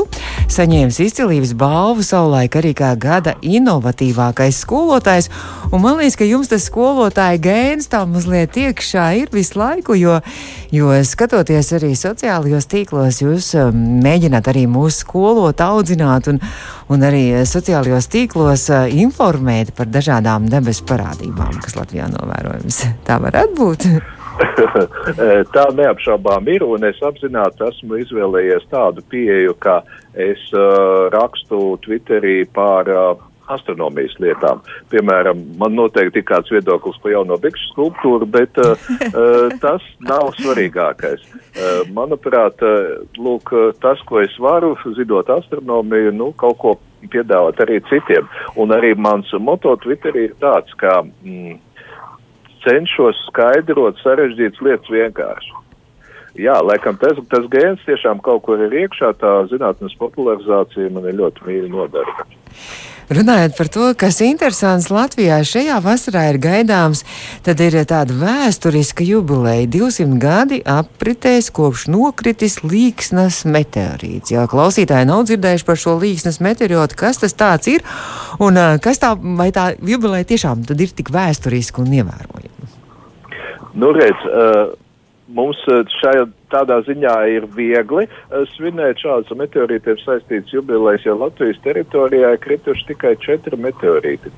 saņēmis 0.49 0.97
izcilības 1.03 1.51
balvu 1.53 2.01
savulaik 2.01 2.57
arī 2.57 2.71
kā 2.73 2.95
gada 2.97 3.35
inovatīvākais 3.45 4.63
skolotājs. 4.63 5.29
Un 5.69 5.83
man 5.83 5.99
liekas, 5.99 6.17
ka 6.17 6.25
jums 6.25 6.49
tas 6.49 6.65
skolotāja 6.65 7.37
gēns 7.45 7.91
tā 7.91 8.01
mazliet 8.09 8.57
iekšā 8.57 9.05
ir 9.21 9.29
visu 9.35 9.61
laiku, 9.61 9.93
jo, 9.99 10.17
jo 10.73 10.97
skatoties 11.05 11.69
arī 11.77 11.93
sociālajos 11.99 12.69
tīklos, 12.73 13.21
jūs 13.21 13.53
mēģināt 13.77 14.49
arī 14.49 14.65
mūsu 14.65 15.05
skolot, 15.05 15.61
audzināt 15.61 16.31
un, 16.33 16.41
un 16.89 17.05
arī 17.05 17.45
sociālajos 17.45 18.09
tīklos 18.09 18.71
informēt 18.89 19.75
par 19.77 19.93
dažādām 19.93 20.49
debesu 20.49 20.89
parādībām 20.89 21.61
kas 21.61 21.77
Latvijā 21.77 22.09
novērojams. 22.17 22.85
Tā 23.05 23.21
varētu 23.21 23.59
būt. 23.61 23.91
tā 25.55 25.65
neapšaubām 25.77 26.49
ir, 26.51 26.65
un 26.65 26.87
es 26.87 26.99
apzināti 27.05 27.65
esmu 27.69 28.01
izvēlējies 28.03 28.67
tādu 28.71 29.03
pieeju, 29.11 29.55
ka 29.59 29.81
es 30.13 30.41
uh, 30.55 31.07
rakstu 31.13 31.77
Twitterī 31.85 32.43
par 32.55 32.89
uh, 32.91 33.15
astronomijas 33.51 34.15
lietām. 34.21 34.61
Piemēram, 34.89 35.41
man 35.59 35.75
noteikti 35.77 36.21
ir 36.21 36.27
kāds 36.27 36.51
viedoklis 36.53 36.97
par 37.03 37.13
jauno 37.13 37.37
bikšu 37.41 37.69
skulptūru, 37.73 38.29
bet 38.31 38.57
uh, 38.61 38.73
uh, 39.11 39.53
tas 39.61 39.85
nav 40.07 40.33
svarīgākais. 40.39 41.27
Uh, 41.29 41.83
manuprāt, 41.95 42.63
uh, 42.65 43.05
lūk, 43.19 43.53
tas, 43.83 44.01
ko 44.09 44.23
es 44.23 44.35
varu, 44.41 44.75
zinot 44.97 45.29
astronomiju, 45.37 46.15
nu, 46.15 46.31
kaut 46.39 46.59
ko 46.61 46.75
piedāvāt 47.11 47.61
arī 47.61 47.79
citiem. 47.89 48.27
Un 48.57 48.73
arī 48.73 48.95
mans 48.97 49.29
moto 49.39 49.75
Twitterī 49.83 50.29
ir 50.29 50.35
tāds, 50.41 50.73
ka 50.79 51.03
mm, 51.05 51.59
cenšos 52.65 53.21
skaidrot 53.29 54.01
sarežģītas 54.03 54.65
lietas 54.65 54.91
vienkārši. 54.97 55.53
Jā, 56.35 56.57
laikam 56.59 56.97
tas, 56.99 57.19
tas 57.31 57.45
gēns 57.51 57.83
tiešām 57.87 58.19
kaut 58.23 58.43
kur 58.43 58.59
ir 58.59 58.73
iekšā, 58.83 59.13
tā 59.21 59.37
zinātnes 59.47 59.95
popularizācija 60.01 60.91
man 60.91 61.07
ir 61.07 61.15
ļoti 61.21 61.47
mīļa 61.47 61.71
nodara. 61.71 62.25
Runājot 63.05 63.53
par 63.53 63.67
to, 63.69 63.87
kas 63.93 64.17
interesants 64.25 64.87
Latvijā 64.89 65.37
šajā 65.45 65.75
vasarā 65.85 66.23
ir 66.31 66.39
gaidāms, 66.41 67.03
tad 67.45 67.61
ir 67.61 67.77
tāda 67.85 68.15
vēsturiska 68.17 69.05
jubileja. 69.05 69.67
200 69.69 70.17
gadi 70.19 70.59
apritēs 70.65 71.51
kopš 71.53 71.85
nokritis 71.93 72.57
līksnas 72.65 73.43
meteorīts. 73.45 74.33
Jā, 74.33 74.47
klausītāji 74.49 75.07
nav 75.11 75.27
dzirdējuši 75.29 75.67
par 75.69 75.79
šo 75.79 75.95
līksnas 76.01 76.41
meteorītu, 76.41 76.97
kas 76.97 77.21
tas 77.21 77.37
tāds 77.37 77.69
ir 77.69 77.85
un 78.41 78.57
kas 78.81 78.99
tā, 79.05 79.13
vai 79.13 79.51
tā 79.53 79.75
jubileja 79.77 80.33
tiešām 80.33 80.65
tad 80.65 80.81
ir 80.81 80.97
tik 80.97 81.13
vēsturiska 81.13 81.85
un 81.85 81.93
ievērojama. 82.01 82.54
Nu, 83.75 83.91
redz, 83.95 84.25
uh 84.31 84.73
mums 85.27 85.59
eh, 85.71 85.83
šajā 86.01 86.25
tādā 86.53 86.79
ziņā 86.85 87.15
ir 87.33 87.47
viegli 87.55 88.05
eh, 88.05 88.43
svinēt 88.55 89.01
šādas 89.01 89.37
meteorītiem 89.37 90.01
saistītas 90.03 90.53
jubilejas, 90.53 91.05
jo 91.07 91.17
Latvijas 91.19 91.61
teritorijā 91.65 92.35
ir 92.35 92.43
krituši 92.43 92.91
tikai 92.91 93.15
četri 93.23 93.59
meteorīti. 93.59 94.33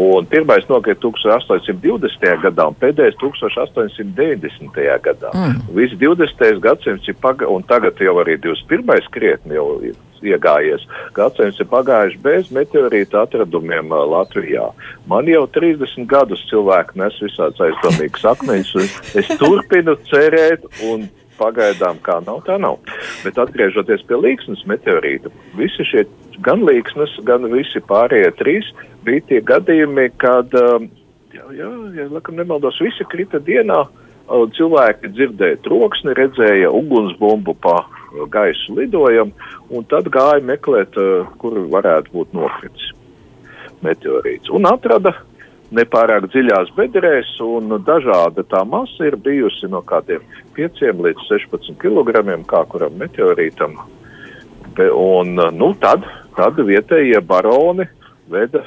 Un 0.00 0.26
pirmais 0.30 0.68
nokrita 0.70 1.02
1820. 1.02 2.26
gadā 2.44 2.68
un 2.70 2.76
pēdējais 2.78 3.16
1890. 3.18 4.84
gadā. 5.02 5.32
Mm. 5.34 5.64
Viss 5.74 5.98
20. 5.98 6.60
gadsimts 6.62 7.10
ir 7.10 7.18
pagājis, 7.18 7.50
un 7.50 7.66
tagad 7.66 7.98
jau 7.98 8.14
arī 8.22 8.38
21. 8.38 9.10
krietni 9.10 9.58
jau 9.58 9.72
ir 9.82 9.98
iegājies. 10.26 10.84
Gadsimts 11.16 11.60
ir 11.62 11.68
pagājuši 11.70 12.20
bez 12.24 12.50
meteorīta 12.54 13.24
atradumiem 13.24 13.92
uh, 13.94 14.04
Latvijā. 14.10 14.70
Man 15.10 15.30
jau 15.30 15.46
30 15.54 16.08
gadus 16.10 16.42
cilvēki 16.50 17.00
nes 17.00 17.16
visāds 17.24 17.62
aizdomīgs 17.64 18.26
akmeņus, 18.32 18.74
un 18.80 19.20
es 19.22 19.32
turpinu 19.40 19.96
cerēt 20.10 20.66
un 20.88 21.08
pagaidām 21.40 22.00
kā 22.04 22.18
nav, 22.26 22.42
tā 22.44 22.58
nav. 22.60 22.78
Bet 23.24 23.40
atgriežoties 23.40 24.04
pie 24.08 24.18
līksnes 24.20 24.66
meteorīta, 24.68 25.32
visi 25.58 25.86
šie 25.88 26.04
gan 26.44 26.64
līksnes, 26.68 27.16
gan 27.28 27.48
visi 27.52 27.80
pārējie 27.88 28.32
trīs 28.40 28.68
bija 29.06 29.24
tie 29.28 29.40
gadījumi, 29.44 30.10
kad, 30.20 30.52
um, 30.60 30.90
jā, 31.32 31.46
jā, 31.56 31.70
ja 31.96 32.08
laikam 32.12 32.36
nemaldos, 32.36 32.80
visi 32.84 33.06
krita 33.08 33.40
dienā, 33.44 33.84
cilvēki 34.30 35.10
dzirdēja 35.14 35.58
troksni, 35.64 36.14
redzēja 36.14 36.70
ugunsbumbu 36.70 37.56
pa 37.64 37.80
gaisu 38.30 38.76
lidojam, 38.78 39.32
un 39.70 39.84
tad 39.84 40.10
gāja 40.12 40.42
meklēt, 40.44 40.96
eh, 40.96 41.26
kur 41.38 41.58
varētu 41.72 42.14
būt 42.14 42.32
nokritis 42.36 42.92
meteorīts. 43.82 44.50
Un 44.52 44.66
atrada 44.66 45.14
nepārāk 45.72 46.26
dziļās 46.32 46.74
bedrēs, 46.76 47.30
un 47.40 47.70
dažāda 47.86 48.44
tā 48.44 48.64
masa 48.66 49.06
ir 49.06 49.16
bijusi 49.16 49.70
no 49.70 49.82
kādiem 49.82 50.20
5 50.56 51.00
līdz 51.06 51.28
16 51.28 51.78
kg, 51.78 52.44
kā 52.46 52.64
kuram 52.66 52.98
meteorītam. 52.98 53.78
Be, 54.74 54.90
un, 54.90 55.34
nu, 55.34 55.74
tad, 55.80 56.04
tad 56.36 56.54
vietējie 56.54 57.20
baroni 57.26 57.86
veda 58.30 58.64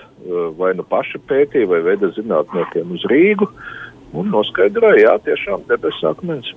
vai 0.58 0.74
nu 0.78 0.84
paši 0.88 1.20
pētīja, 1.28 1.68
vai 1.68 1.82
veda 1.84 2.10
zinātniekiem 2.16 2.92
uz 2.96 3.04
Rīgu, 3.12 3.48
un 4.14 4.32
noskaidroja, 4.32 5.02
jā, 5.02 5.14
tiešām 5.28 5.66
debesu 5.70 6.10
akmens. 6.12 6.52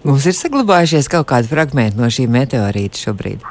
Mums 0.00 0.24
ir 0.24 0.32
saglabājušies 0.32 1.10
kaut 1.12 1.26
kādi 1.28 1.50
fragmenti 1.50 2.00
no 2.00 2.08
šī 2.08 2.24
meteorīta 2.32 2.96
šobrīd. 3.04 3.42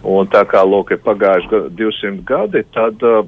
Un 0.00 0.28
tā 0.32 0.40
kā 0.48 0.62
lūk, 0.64 0.94
ir 0.94 1.00
pagājuši 1.04 1.58
200 1.76 2.22
gadi, 2.28 2.62
tad 2.72 3.02
uh, 3.04 3.20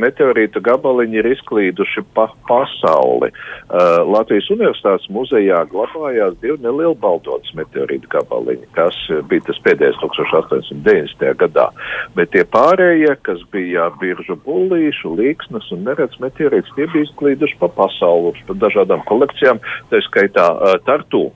meteorīta 0.00 0.62
gabaliņi 0.64 1.18
ir 1.20 1.28
izklīduši 1.34 2.04
pa 2.16 2.26
pasauli. 2.48 3.28
Uh, 3.28 4.00
Latvijas 4.08 4.48
Universitātes 4.52 5.10
muzejā 5.12 5.60
glabājās 5.68 6.38
divi 6.40 6.56
nelieli 6.64 6.96
baltotas 7.00 7.52
meteorīta 7.56 8.08
gabaliņi, 8.16 8.70
kas 8.76 8.96
bija 9.28 9.44
tas 9.50 9.60
pēdējais 9.68 10.00
1890. 10.00 11.28
gadā. 11.44 11.68
Bet 12.16 12.32
tie 12.32 12.44
pārējie, 12.48 13.12
kas 13.28 13.44
bija 13.52 13.90
biržu 14.00 14.40
bullīšu, 14.48 15.12
līksnes 15.20 15.68
un 15.76 15.84
neredz 15.90 16.16
meteorīts, 16.24 16.72
tie 16.76 16.88
bija 16.88 17.04
izklīduši 17.10 17.60
pa 17.60 17.68
pasauli, 17.80 18.32
pa 18.48 18.56
dažādām 18.64 19.04
kolekcijām, 19.12 19.60
tā 19.92 20.00
skaitā 20.08 20.52
uh, 20.56 20.76
Tartu 20.88 21.28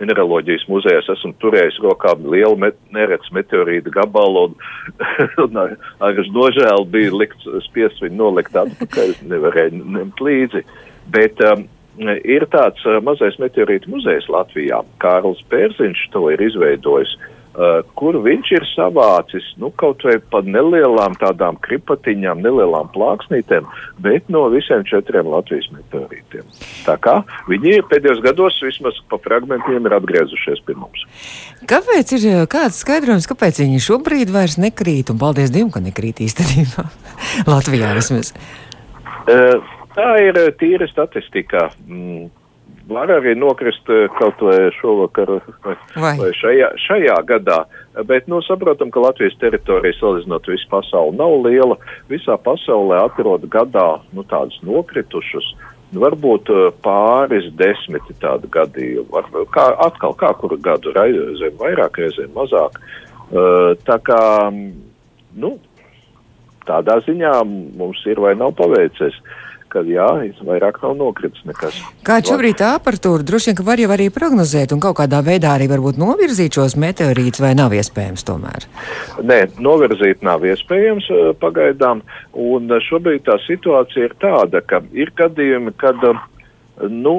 mineraloģijas 0.00 0.66
muzejās 0.70 1.10
esmu 1.14 1.32
turējis 1.42 1.78
rokā 1.84 2.14
lielu 2.22 2.56
met, 2.60 2.78
nerets 2.94 3.30
meteorītu 3.34 3.92
gabalu 3.94 4.48
un, 4.48 4.56
un 5.44 5.60
ar, 5.64 5.76
ar 6.04 6.22
nožēlu 6.38 6.88
bija 6.90 7.14
likt 7.14 7.46
spiest 7.68 8.02
viņu 8.02 8.18
nolikt 8.20 8.58
atpakaļ, 8.64 9.14
nevarēja 9.30 9.76
ņemt 9.78 10.24
līdzi. 10.24 10.64
Bet 11.14 11.40
um, 11.46 11.66
ir 12.24 12.48
tāds 12.54 12.82
uh, 12.88 12.98
mazais 13.04 13.38
meteorītu 13.42 13.92
muzejs 13.92 14.30
Latvijā. 14.32 14.82
Kārls 15.04 15.44
Pērziņš 15.52 16.08
to 16.14 16.26
ir 16.32 16.42
izveidojis. 16.48 17.14
Uh, 17.14 17.33
kur 17.94 18.16
viņš 18.24 18.50
ir 18.56 18.64
savācis 18.72 19.46
nu, 19.62 19.70
kaut 19.78 20.02
vai 20.06 20.16
pa 20.32 20.40
nelielām 20.42 21.14
tādām 21.20 21.58
kripatiņām, 21.62 22.42
nelielām 22.42 22.90
plāksnītēm, 22.94 23.68
bet 24.02 24.26
no 24.32 24.46
visiem 24.50 24.82
četriem 24.88 25.30
Latvijas 25.30 25.68
meteorītiem. 25.74 26.48
Tā 26.86 26.96
kā 27.02 27.20
viņi 27.50 27.76
pēdējos 27.90 28.24
gados 28.24 28.58
vismaz 28.64 28.98
pa 29.10 29.20
fragmentiem 29.22 29.86
ir 29.86 29.96
atgriezušies 30.00 30.64
pie 30.66 30.74
mums. 30.78 31.06
Kāpēc 31.70 32.16
ir 32.18 32.28
kāds 32.50 32.82
skaidrojums, 32.82 33.30
kāpēc 33.30 33.62
viņi 33.62 33.82
šobrīd 33.86 34.34
vairs 34.34 34.58
nekrīt, 34.58 35.14
un 35.14 35.22
paldies 35.22 35.54
Dievam, 35.54 35.70
ka 35.74 35.84
nekrīt 35.84 36.24
īstenībā 36.26 36.88
Latvijā 37.52 37.94
vismaz? 37.94 38.34
Uh, 39.24 39.62
tā 39.94 40.10
ir 40.26 40.42
tīra 40.58 40.90
statistika. 40.90 41.70
Mm 42.84 42.94
var 42.94 43.08
arī 43.08 43.34
nokrist 43.38 43.88
eh, 43.88 44.06
kaut 44.18 44.40
vai 44.44 44.68
šovakar 44.78 45.38
vai, 45.64 45.76
vai. 45.96 46.30
šajā, 46.36 46.70
šajā 46.84 47.16
gadā. 47.28 47.64
Bet, 48.08 48.26
nu, 48.28 48.40
saprotam, 48.44 48.90
ka 48.92 49.02
Latvijas 49.04 49.36
teritorija, 49.40 49.96
salīdzinot 49.98 50.48
visu 50.50 50.68
pasauli, 50.70 51.16
nav 51.16 51.36
liela. 51.46 51.78
Visā 52.10 52.36
pasaulē 52.44 53.04
atrod 53.04 53.46
gadā, 53.52 53.88
nu, 54.12 54.24
tādus 54.28 54.58
nokritušus. 54.66 55.54
Nu, 55.94 56.02
varbūt 56.04 56.50
eh, 56.52 56.66
pāris 56.84 57.48
desmiti 57.56 58.16
tādu 58.22 58.50
gadījumu. 58.52 59.08
Var, 59.14 59.30
kā, 59.54 59.68
atkal, 59.86 60.16
kā 60.20 60.34
kuru 60.40 60.58
gadu, 60.60 60.92
reizēm 60.96 61.56
vairāk, 61.60 62.02
reizēm 62.02 62.34
mazāk. 62.36 62.80
Uh, 63.34 63.72
tā 63.88 63.96
kā, 64.04 64.18
nu, 65.40 65.54
tādā 66.68 66.98
ziņā 67.06 67.32
mums 67.48 68.02
ir 68.06 68.20
vai 68.20 68.34
nav 68.36 68.52
paveicies. 68.58 69.16
Uh, 69.16 69.44
ka 69.74 69.82
jā, 69.88 70.08
vairāk 70.46 70.80
nav 70.82 70.96
nokritis 71.00 71.44
nekas. 71.48 71.78
Kāda 72.06 72.32
šobrīd 72.32 72.58
tā 72.60 72.74
aparatūra? 72.78 73.26
Droši 73.26 73.50
vien, 73.50 73.58
ka 73.58 73.66
var 73.66 73.82
jau 73.82 73.90
arī 73.94 74.08
prognozēt 74.14 74.74
un 74.74 74.82
kaut 74.84 74.98
kādā 75.00 75.20
veidā 75.26 75.54
arī 75.56 75.68
varbūt 75.72 75.98
novirzīt 76.00 76.58
šos 76.58 76.78
meteorītus, 76.80 77.42
vai 77.44 77.54
nav 77.58 77.74
iespējams 77.76 78.26
tomēr? 78.28 78.68
Nē, 79.22 79.40
novirzīt 79.62 80.22
nav 80.26 80.46
iespējams 80.46 81.10
eh, 81.10 81.32
pagaidām, 81.42 82.04
un 82.32 82.70
eh, 82.70 82.84
šobrīd 82.88 83.26
tā 83.26 83.40
situācija 83.48 84.10
ir 84.10 84.16
tāda, 84.22 84.62
ka 84.62 84.84
ir 84.94 85.12
gadījumi, 85.18 85.74
kad 85.80 86.00
uh, 86.06 86.22
nu, 86.90 87.14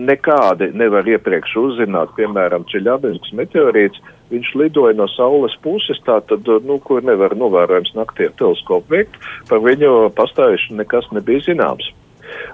nekādi 0.00 0.70
nevar 0.76 1.08
iepriekš 1.08 1.56
uzzināt, 1.60 2.14
piemēram, 2.16 2.64
Čeļabinskas 2.70 3.34
meteorīts, 3.36 4.00
viņš 4.32 4.52
lidoja 4.58 4.96
no 4.98 5.08
Saules 5.12 5.56
puses, 5.62 6.00
tātad, 6.06 6.48
nu, 6.66 6.78
kur 6.82 7.04
nevar 7.06 7.36
novērojams 7.38 7.94
naktī 7.98 8.30
ar 8.30 8.34
teleskopu 8.40 8.96
veikt, 8.96 9.20
par 9.50 9.62
viņu 9.64 10.10
pastāvēšanu 10.18 10.82
nekas 10.82 11.08
nebija 11.14 11.44
zināms. 11.46 11.92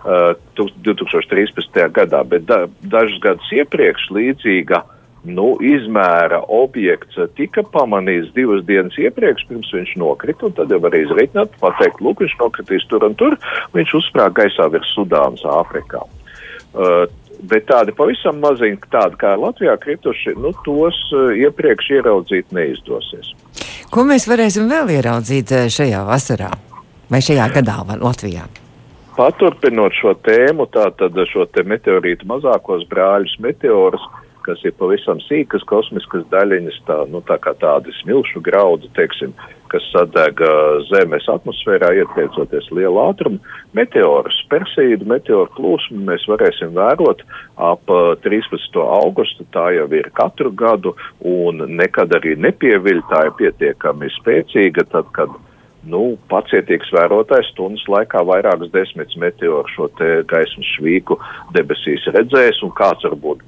Uh, 0.03 0.35
2013. 0.59 1.79
gadā, 1.97 2.21
bet 2.29 2.45
da, 2.47 2.67
dažus 2.93 3.19
gadus 3.25 3.49
iepriekš 3.57 4.11
līdzīga 4.13 4.83
nu, 5.25 5.55
izmēra 5.63 6.43
objekts 6.51 7.19
tika 7.39 7.63
pamanīts 7.75 8.33
divas 8.37 8.65
dienas 8.67 8.97
iepriekš, 8.99 9.47
pirms 9.49 9.71
viņš 9.75 9.95
nokrita, 10.03 10.49
un 10.49 10.57
tad 10.57 10.73
jau 10.75 10.81
var 10.83 10.97
izreikināt, 10.99 11.55
pateikt, 11.63 12.03
lūk, 12.03 12.25
viņš 12.25 12.37
nokritīs 12.41 12.87
tur 12.91 13.07
un 13.07 13.15
tur, 13.19 13.39
viņš 13.77 13.95
uzsprāga 14.01 14.43
gaisā 14.43 14.69
virs 14.75 14.91
Sudānas, 14.97 15.45
Āfrikā. 15.47 16.03
Uh, 16.73 17.05
bet 17.51 17.67
tādi 17.71 17.95
pavisam 17.97 18.41
maziņi, 18.43 18.81
tādi 18.93 19.19
kā 19.21 19.35
Latvijā 19.41 19.77
krituši, 19.83 20.37
nu, 20.39 20.55
tos 20.67 20.99
uh, 21.17 21.31
iepriekš 21.37 21.91
ieraudzīt 21.99 22.55
neizdosies. 22.55 23.33
Ko 23.93 24.07
mēs 24.09 24.29
varēsim 24.31 24.71
vēl 24.71 24.95
ieraudzīt 24.99 25.55
uh, 25.55 25.69
šajā 25.73 26.03
vasarā 26.09 26.51
vai 27.13 27.23
šajā 27.25 27.49
gadā 27.59 27.79
Latvijā? 28.01 28.49
Paturpinot 29.13 29.93
šo 29.99 30.15
tēmu, 30.25 30.71
tātad 30.73 31.19
šo 31.29 31.45
te 31.53 31.67
meteorītu 31.69 32.25
mazākos 32.31 32.87
brāļus 32.89 33.35
meteorus, 33.45 34.07
uh, 34.09 34.22
kas 34.47 34.63
ir 34.67 34.75
pavisam 34.79 35.21
sīkas 35.25 35.65
kosmiskas 35.71 36.25
daļiņas, 36.33 36.79
tā, 36.89 36.99
nu, 37.13 37.23
tā 37.29 37.39
kā 37.43 37.55
tādi 37.61 37.95
smilšu 38.01 38.43
graudi, 38.45 38.91
teiksim, 38.97 39.35
kas 39.73 39.85
sadeg 39.93 40.41
Zemes 40.91 41.29
atmosfērā, 41.33 41.93
ietriecoties 42.03 42.69
lielu 42.77 43.01
ātrumu. 43.07 43.41
Meteorus, 43.77 44.41
persīdu 44.53 45.09
meteoru 45.09 45.49
plūsmu 45.57 46.03
mēs 46.11 46.27
varēsim 46.29 46.75
vērot 46.77 47.23
ap 47.57 47.95
13. 48.27 48.83
augustu, 48.83 49.47
tā 49.55 49.71
jau 49.79 49.89
ir 49.97 50.11
katru 50.19 50.53
gadu, 50.53 50.97
un 51.25 51.65
nekad 51.79 52.13
arī 52.19 52.37
nepieviļ, 52.49 53.01
tā 53.13 53.25
ir 53.31 53.39
pietiekami 53.41 54.13
spēcīga, 54.19 54.87
tad, 54.93 55.09
kad 55.17 55.33
nu, 55.89 56.17
pacietīgs 56.31 56.93
vērotājs 56.95 57.51
stundas 57.53 57.85
laikā 57.91 58.23
vairākas 58.27 58.71
desmitas 58.75 59.19
meteoru 59.19 59.69
šo 59.75 59.89
gaismas 60.31 60.69
švīku 60.77 61.19
debesīs 61.57 62.07
redzēs, 62.15 62.63
un 62.63 62.75
kāds 62.79 63.07
varbūt 63.09 63.43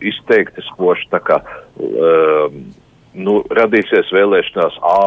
izteikti 0.00 0.64
spoši, 0.70 1.08
tā 1.14 1.20
kā, 1.24 1.40
um, 1.80 2.60
nu, 3.14 3.40
radīsies 3.56 4.12
vēlēšanās, 4.14 4.78
ā, 4.86 5.00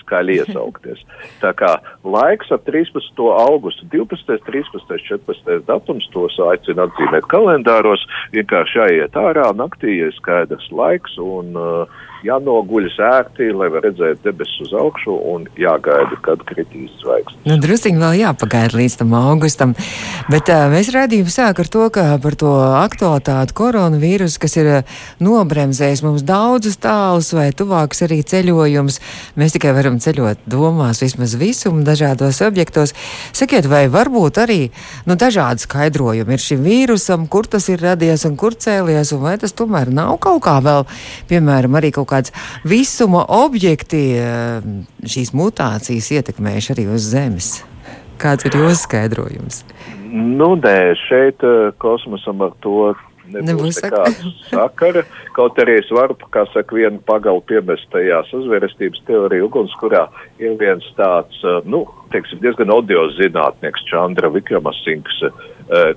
skaļi 0.00 0.36
iesaukties. 0.40 1.02
Tā 1.42 1.52
kā 1.58 1.76
laiks 2.04 2.50
ap 2.54 2.66
13. 2.68 3.22
augustu, 3.46 3.86
12., 3.92 4.40
13., 4.46 4.96
14. 5.08 5.60
datums 5.68 6.08
tos 6.14 6.38
aicina 6.48 6.88
atzīmēt 6.88 7.28
kalendāros, 7.32 8.04
vienkārši 8.34 8.82
jāiet 8.82 9.20
ārā 9.20 9.50
naktī, 9.56 10.00
ja 10.00 10.10
skaidrs 10.18 10.68
laiks, 10.74 11.16
un 11.22 11.56
uh, 11.60 12.04
jānoguļas 12.24 12.96
ērti, 13.02 13.50
lai 13.56 13.68
var 13.72 13.84
redzēt 13.86 14.22
debesis 14.24 14.66
uz 14.66 14.72
augšu 14.76 15.16
un 15.32 15.46
jāgaida, 15.60 16.16
kad 16.24 16.42
kritīs 16.48 16.94
zvaigznes. 17.02 17.42
Nu, 17.46 17.58
Drusīgi 17.62 18.00
vēl 18.00 18.20
jāpagaida 18.22 18.78
līdz 18.80 18.98
tam 19.02 19.14
augustam, 19.18 19.74
bet 20.32 20.50
uh, 20.52 20.66
mēs 20.72 20.90
redzījām 20.94 21.30
sāk 21.32 21.60
ar 21.62 21.70
to, 21.72 21.86
ka 21.92 22.06
par 22.22 22.36
to 22.38 22.52
aktualitāti 22.80 23.56
koronavīrus, 23.56 24.38
kas 24.42 24.56
ir 24.60 24.70
nobremzējis 25.22 26.04
mums 26.06 26.24
daudzus 26.26 26.78
tālus 26.82 27.32
vai 27.36 27.50
tuvāks 27.56 28.04
arī 28.06 28.22
ceļojums, 28.26 29.00
mēs 29.36 29.56
tikai 29.56 29.74
varam 29.76 30.00
ceļot 30.02 30.46
domās 30.50 31.02
vismaz 31.04 31.36
visumu 31.40 31.84
dažādos 31.86 32.40
objektos. 32.46 32.94
Sakiet, 33.36 33.68
vai 33.70 33.86
varbūt 33.92 34.40
arī 34.42 34.60
nu, 35.08 35.18
dažādi 35.18 35.66
skaidrojumi 35.66 36.36
ir 36.36 36.42
šim 36.42 36.64
vīrusam, 36.66 37.28
kur 37.30 37.48
tas 37.50 37.68
ir 37.72 37.82
radies 37.84 38.26
un 38.28 38.36
kur 38.40 38.56
cēlies, 38.56 39.12
un 39.16 39.24
vai 39.24 39.36
tas 39.40 39.54
tomēr 39.56 39.92
nav 39.94 40.16
kaut 40.22 40.42
kā 40.46 40.58
vēl, 40.64 40.86
piemēram, 41.30 41.76
arī 41.78 41.92
kaut 41.94 42.05
kā 42.06 42.16
kāds 42.16 42.32
visuma 42.64 43.24
objekti 43.28 44.16
eh, 44.16 44.60
šīs 45.04 45.34
mutācijas 45.36 46.12
ietekmējuši 46.18 46.76
arī 46.76 46.88
uz 46.92 47.10
Zemes? 47.12 47.56
Kāds 48.20 48.48
ir 48.48 48.56
jūsu 48.56 48.86
skaidrojums? 48.86 49.64
Nu, 50.10 50.54
nē, 50.56 50.94
šeit 51.06 51.44
eh, 51.44 51.74
kosmosam 51.82 52.46
ar 52.46 52.54
to 52.64 52.94
nebūs 53.26 53.82
nekāda 53.82 54.30
sakara. 54.52 55.02
Kaut 55.36 55.58
arī 55.60 55.80
es 55.82 55.90
varu, 55.92 56.16
kā 56.32 56.46
saka, 56.54 56.78
vienu 56.78 57.02
pagalu 57.04 57.42
piemest 57.44 57.90
tajā 57.92 58.22
sazvērestības 58.30 59.02
teoriju 59.08 59.50
ugunskurā, 59.50 60.06
ir 60.40 60.56
viens 60.60 60.86
tāds, 60.96 61.42
eh, 61.44 61.60
nu, 61.68 61.84
teiksim, 62.14 62.40
diezgan 62.44 62.72
audios 62.72 63.18
zinātnieks 63.20 63.84
Čandra 63.90 64.32
Vikramasinks, 64.32 65.20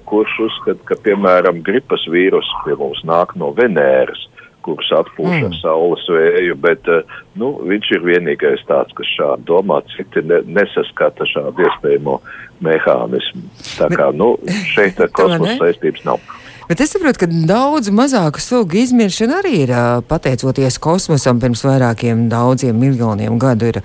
kurš 0.10 0.32
uzskata, 0.48 0.82
ka, 0.90 0.96
piemēram, 1.06 1.60
gripas 1.62 2.02
vīrus 2.10 2.48
pie 2.66 2.74
mums 2.74 3.04
nāk 3.06 3.36
no 3.38 3.52
Venēras 3.54 4.24
kurš 4.66 4.92
atpūš 5.00 5.32
mm. 5.32 5.48
ar 5.50 5.58
saules 5.60 6.06
vēju, 6.12 6.58
bet 6.64 6.90
uh, 6.92 7.18
nu, 7.40 7.54
viņš 7.70 7.92
ir 7.98 8.06
vienīgais 8.08 8.66
tāds, 8.70 8.96
kas 8.98 9.14
šādi 9.18 9.48
domā, 9.50 9.82
citi 9.96 10.24
ne, 10.26 10.42
nesaskata 10.60 11.28
šādu 11.30 11.68
iespējamo 11.68 12.20
mehānismu. 12.66 13.46
Tā 13.78 13.90
kā 13.94 14.10
nu, 14.16 14.34
šeit 14.74 15.00
ar 15.04 15.14
kosmosa 15.16 15.58
saistības 15.62 16.06
nav. 16.08 16.24
Bet 16.70 16.84
es 16.84 16.92
saprotu, 16.94 17.24
ka 17.24 17.28
daudz 17.50 17.88
mazāku 17.90 18.38
sugu 18.38 18.78
izmiršana 18.84 19.40
arī 19.40 19.54
ir 19.64 19.72
pateicoties 20.06 20.76
kosmosam 20.78 21.40
pirms 21.42 21.64
vairākiem 21.66 22.28
daudziem 22.30 22.78
miljoniem 22.78 23.40
gadu. 23.42 23.72
Ir 23.72 23.80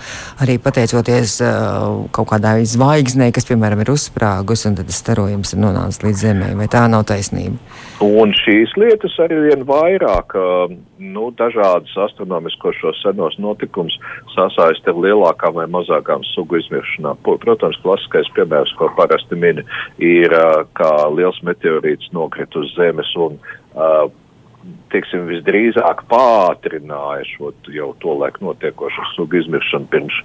arī 0.45 0.59
pateicoties 0.61 1.39
kaut 2.13 2.29
kādai 2.29 2.67
zvaigznei, 2.69 3.31
kas, 3.33 3.49
piemēram, 3.49 3.81
ir 3.81 3.95
uzsprāgus 3.95 4.67
un 4.69 4.77
tad 4.77 4.93
starojums 4.93 5.55
ir 5.57 5.63
nonācis 5.65 6.05
līdz 6.05 6.25
Zemē. 6.27 6.51
Vai 6.61 6.69
tā 6.69 6.85
nav 6.93 7.07
taisnība? 7.09 7.57
Un 8.05 8.37
šīs 8.37 8.75
lietas 8.77 9.17
arī 9.23 9.39
vien 9.47 9.65
vairāk, 9.65 10.37
nu, 11.01 11.31
dažādas 11.41 11.97
astronomiskos 12.05 12.77
šos 12.83 13.01
senos 13.01 13.39
notikumus 13.41 13.97
sasaist 14.35 14.85
ar 14.93 15.01
lielākām 15.01 15.57
vai 15.57 15.65
mazākām 15.73 16.21
sugu 16.35 16.61
izmiršanām. 16.61 17.17
Protams, 17.25 17.81
klasiskais 17.81 18.29
piemērs, 18.37 18.77
ko 18.77 18.91
parasti 18.99 19.41
min, 19.41 19.65
ir, 20.05 20.37
kā 20.77 20.93
liels 21.17 21.41
meteorīts 21.49 22.13
nokrit 22.13 22.53
uz 22.61 22.74
zemes 22.79 23.11
un 23.21 23.39
uh, 23.75 24.11
teiksim, 24.93 25.25
visdrīzāk 25.29 26.05
pātrināja 26.11 27.25
šo 27.29 27.51
jau 27.75 27.91
to 28.03 28.15
laiku 28.21 28.47
notiekošo 28.47 29.07
sugu 29.13 29.41
izmiršanu 29.41 29.89
pirms 29.93 30.17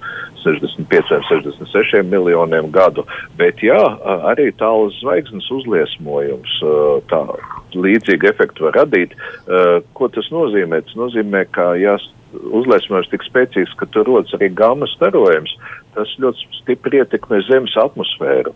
65, 0.44 1.10
66 1.28 2.06
miljoniem 2.08 2.70
gadu. 2.74 3.04
Bet 3.40 3.62
jā, 3.64 3.80
arī 4.30 4.50
tāls 4.60 4.96
zvaigznes 5.02 5.48
uzliesmojums 5.58 6.56
tā 7.12 7.20
līdzīgu 7.76 8.30
efektu 8.30 8.68
var 8.68 8.80
radīt. 8.82 9.16
Ko 9.98 10.08
tas 10.14 10.30
nozīmē? 10.34 10.82
Tas 10.86 10.96
nozīmē, 10.98 11.44
ka 11.54 11.72
ja 11.80 11.98
uzliesmojums 12.30 13.10
tik 13.12 13.26
spēcīgs, 13.26 13.76
ka 13.78 13.90
tur 13.92 14.08
rodas 14.08 14.34
arī 14.38 14.52
gamma 14.54 14.88
starojums, 14.94 15.52
tas 15.96 16.12
ļoti 16.22 16.62
stipri 16.62 17.02
ietekmē 17.02 17.42
Zemes 17.50 17.76
atmosfēru 17.80 18.54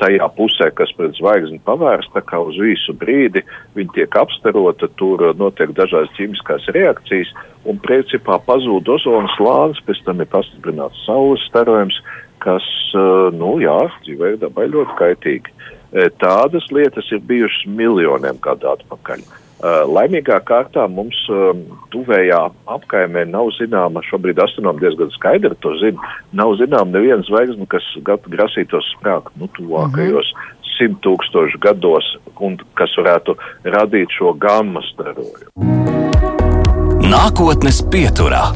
tajā 0.00 0.28
pusē, 0.36 0.70
kas 0.78 0.92
pret 0.98 1.14
zvaigzni 1.18 1.60
pavērsta, 1.66 2.22
kā 2.28 2.40
uz 2.42 2.58
visu 2.60 2.94
brīdi 2.98 3.44
viņi 3.76 3.94
tiek 3.98 4.18
apstarota, 4.20 4.88
tur 5.00 5.22
notiek 5.38 5.74
dažādas 5.76 6.12
ķīmiskās 6.18 6.68
reakcijas, 6.76 7.30
un 7.68 7.80
principā 7.84 8.38
pazūd 8.46 8.88
ozona 8.96 9.30
slānis, 9.36 9.82
pēc 9.86 10.02
tam 10.06 10.24
ir 10.24 10.30
pastiprināts 10.32 11.04
saules 11.06 11.44
starojums, 11.50 12.00
kas, 12.44 12.66
eh, 12.94 13.30
nu 13.36 13.56
jā, 13.62 13.78
dzīvē 14.04 14.36
dabai 14.42 14.68
ļoti 14.72 14.98
kaitīgi. 15.00 15.54
Eh, 15.94 16.10
tādas 16.18 16.66
lietas 16.70 17.10
ir 17.12 17.20
bijušas 17.20 17.66
miljoniem 17.66 18.40
gadu 18.42 18.74
atpakaļ. 18.74 19.20
Uh, 19.22 19.43
laimīgā 19.64 20.40
kārtā 20.44 20.84
mums 20.92 21.16
uh, 21.32 21.54
tuvējā 21.94 22.40
apkaimē 22.74 23.24
nav 23.30 23.48
zināma, 23.56 24.02
šobrīd 24.04 24.42
astronomi 24.44 24.82
diezgan 24.82 25.12
skaidri 25.14 25.56
to 25.64 25.72
zina, 25.80 26.10
nav 26.36 26.56
zināma 26.60 26.90
neviena 26.92 27.24
zvaigzne, 27.24 27.64
kas 27.72 27.86
grasītos 28.04 28.90
sprākt 28.96 29.32
nu, 29.40 29.48
tuvākajos 29.56 30.28
mm 30.34 30.40
-hmm. 30.40 30.70
simt 30.76 31.00
tūkstošu 31.06 31.60
gados 31.64 32.04
un 32.40 32.58
kas 32.74 32.92
varētu 32.98 33.36
radīt 33.64 34.12
šo 34.18 34.32
gamma 34.32 34.82
starojumu. 34.92 35.44
Nākotnes 37.08 37.80
pieturā. 37.92 38.52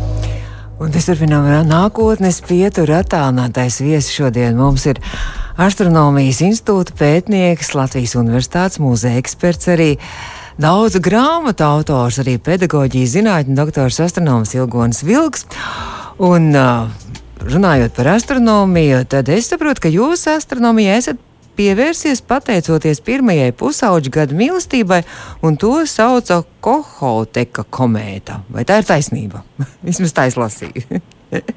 Un 0.79 0.93
tas 0.95 1.09
turpinām 1.09 1.47
nākotnes 1.67 2.43
pieturu 2.49 2.93
attālinātais 3.01 3.81
viesis 3.83 4.15
šodien 4.15 4.57
mums 4.57 4.87
ir 4.87 5.01
Astronomijas 5.59 6.39
institūta 6.47 6.93
pētnieks, 7.01 7.73
Latvijas 7.75 8.15
Universitātes 8.15 8.79
mūzeja 8.79 9.19
eksperts 9.19 9.69
arī 9.75 9.99
daudzu 10.59 11.01
grāmatu 11.03 11.65
autors, 11.67 12.19
arī 12.23 12.37
pedagoģijas 12.43 13.15
zinātņu 13.15 13.55
doktors 13.59 14.01
astronoms 14.03 14.55
Ilgons 14.57 15.05
Vilks. 15.07 15.47
Un, 16.19 16.51
runājot 17.39 17.95
par 17.95 18.13
astronomiju, 18.17 19.05
tad 19.11 19.31
es 19.31 19.51
saprotu, 19.53 19.87
ka 19.87 19.93
jūs 19.93 20.27
astronomijā 20.31 20.99
esat 20.99 21.21
pievērsies 21.59 22.23
pateicoties 22.27 23.01
pirmajai 23.07 23.51
pusauģa 23.59 24.13
gada 24.15 24.37
mīlestībai, 24.39 25.01
un 25.47 25.59
to 25.59 25.73
sauca 25.91 26.43
Kohoteka 26.63 27.65
komēta. 27.71 28.43
Vai 28.51 28.67
tā 28.67 28.81
ir 28.83 28.87
taisnība? 28.89 29.43
Vismaz 29.87 30.15
tā 30.15 30.29
es 30.31 30.39
lasīju. 30.39 31.03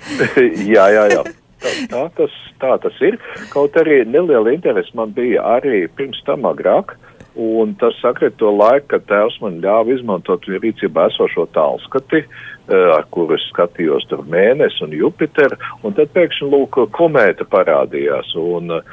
jā, 0.75 0.87
jā, 0.93 1.05
jā. 1.15 1.21
tā, 1.61 1.75
tā, 1.89 2.03
tas, 2.17 2.41
tā 2.61 2.77
tas 2.85 3.05
ir. 3.05 3.17
Kaut 3.53 3.77
arī 3.81 4.03
neliela 4.05 4.53
interese 4.53 4.93
man 4.97 5.13
bija 5.17 5.45
arī 5.57 5.87
pirms 5.97 6.21
tam 6.29 6.45
agrāk. 6.49 6.97
Un 7.39 7.75
tas 7.79 7.95
sakrit 8.03 8.35
to 8.41 8.49
laiku, 8.51 8.89
kad 8.91 9.05
tēvs 9.07 9.37
man 9.39 9.61
ļāva 9.63 9.93
izmantot 9.95 10.43
viņa 10.47 10.59
rīcībā 10.65 11.05
esošo 11.13 11.45
tālskati, 11.55 12.25
ar 12.71 13.05
kuru 13.11 13.37
es 13.37 13.45
skatījos 13.49 14.03
tur 14.11 14.25
mēnesi 14.31 14.83
un 14.83 14.91
Jupiteru, 14.95 15.55
un 15.87 15.95
tad 15.95 16.11
pēkšņi, 16.15 16.49
lūk, 16.51 16.77
komēta 16.95 17.47
parādījās, 17.51 18.33
un 18.35 18.75
uh, 18.75 18.83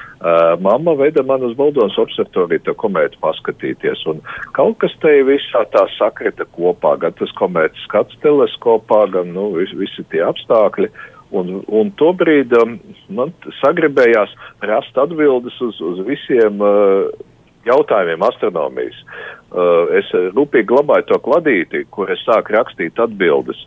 mamma 0.62 0.94
veda 0.98 1.22
man 1.26 1.44
uz 1.46 1.54
Baldonas 1.58 1.98
observatoriju 1.98 2.64
to 2.66 2.74
komētu 2.78 3.20
paskatīties, 3.22 4.06
un 4.10 4.22
kaut 4.56 4.78
kas 4.82 4.94
te 5.02 5.18
visā 5.26 5.66
tā 5.74 5.84
sakrita 5.98 6.46
kopā, 6.54 6.96
gan 7.02 7.18
tas 7.18 7.34
komētas 7.38 7.86
skats 7.90 8.18
teleskopā, 8.24 9.04
gan, 9.14 9.34
nu, 9.34 9.50
vis, 9.58 9.74
visi 9.78 10.06
tie 10.12 10.24
apstākļi, 10.30 10.92
Un, 11.28 11.58
un 11.68 11.90
tobrīd 12.00 12.54
um, 12.56 12.78
man 13.12 13.34
sagribējās 13.58 14.30
rast 14.64 14.96
atbildes 14.96 15.58
uz, 15.60 15.76
uz 15.84 15.98
visiem 16.06 16.62
uh, 16.64 17.10
jautājumiem 17.68 18.24
astronomijas. 18.28 18.98
Uh, 19.48 19.88
es 19.98 20.10
rūpīgi 20.36 20.68
glabāju 20.68 21.08
to 21.08 21.18
kladīti, 21.24 21.84
kur 21.94 22.10
es 22.12 22.22
sāku 22.26 22.56
rakstīt 22.56 23.00
atbildes. 23.00 23.60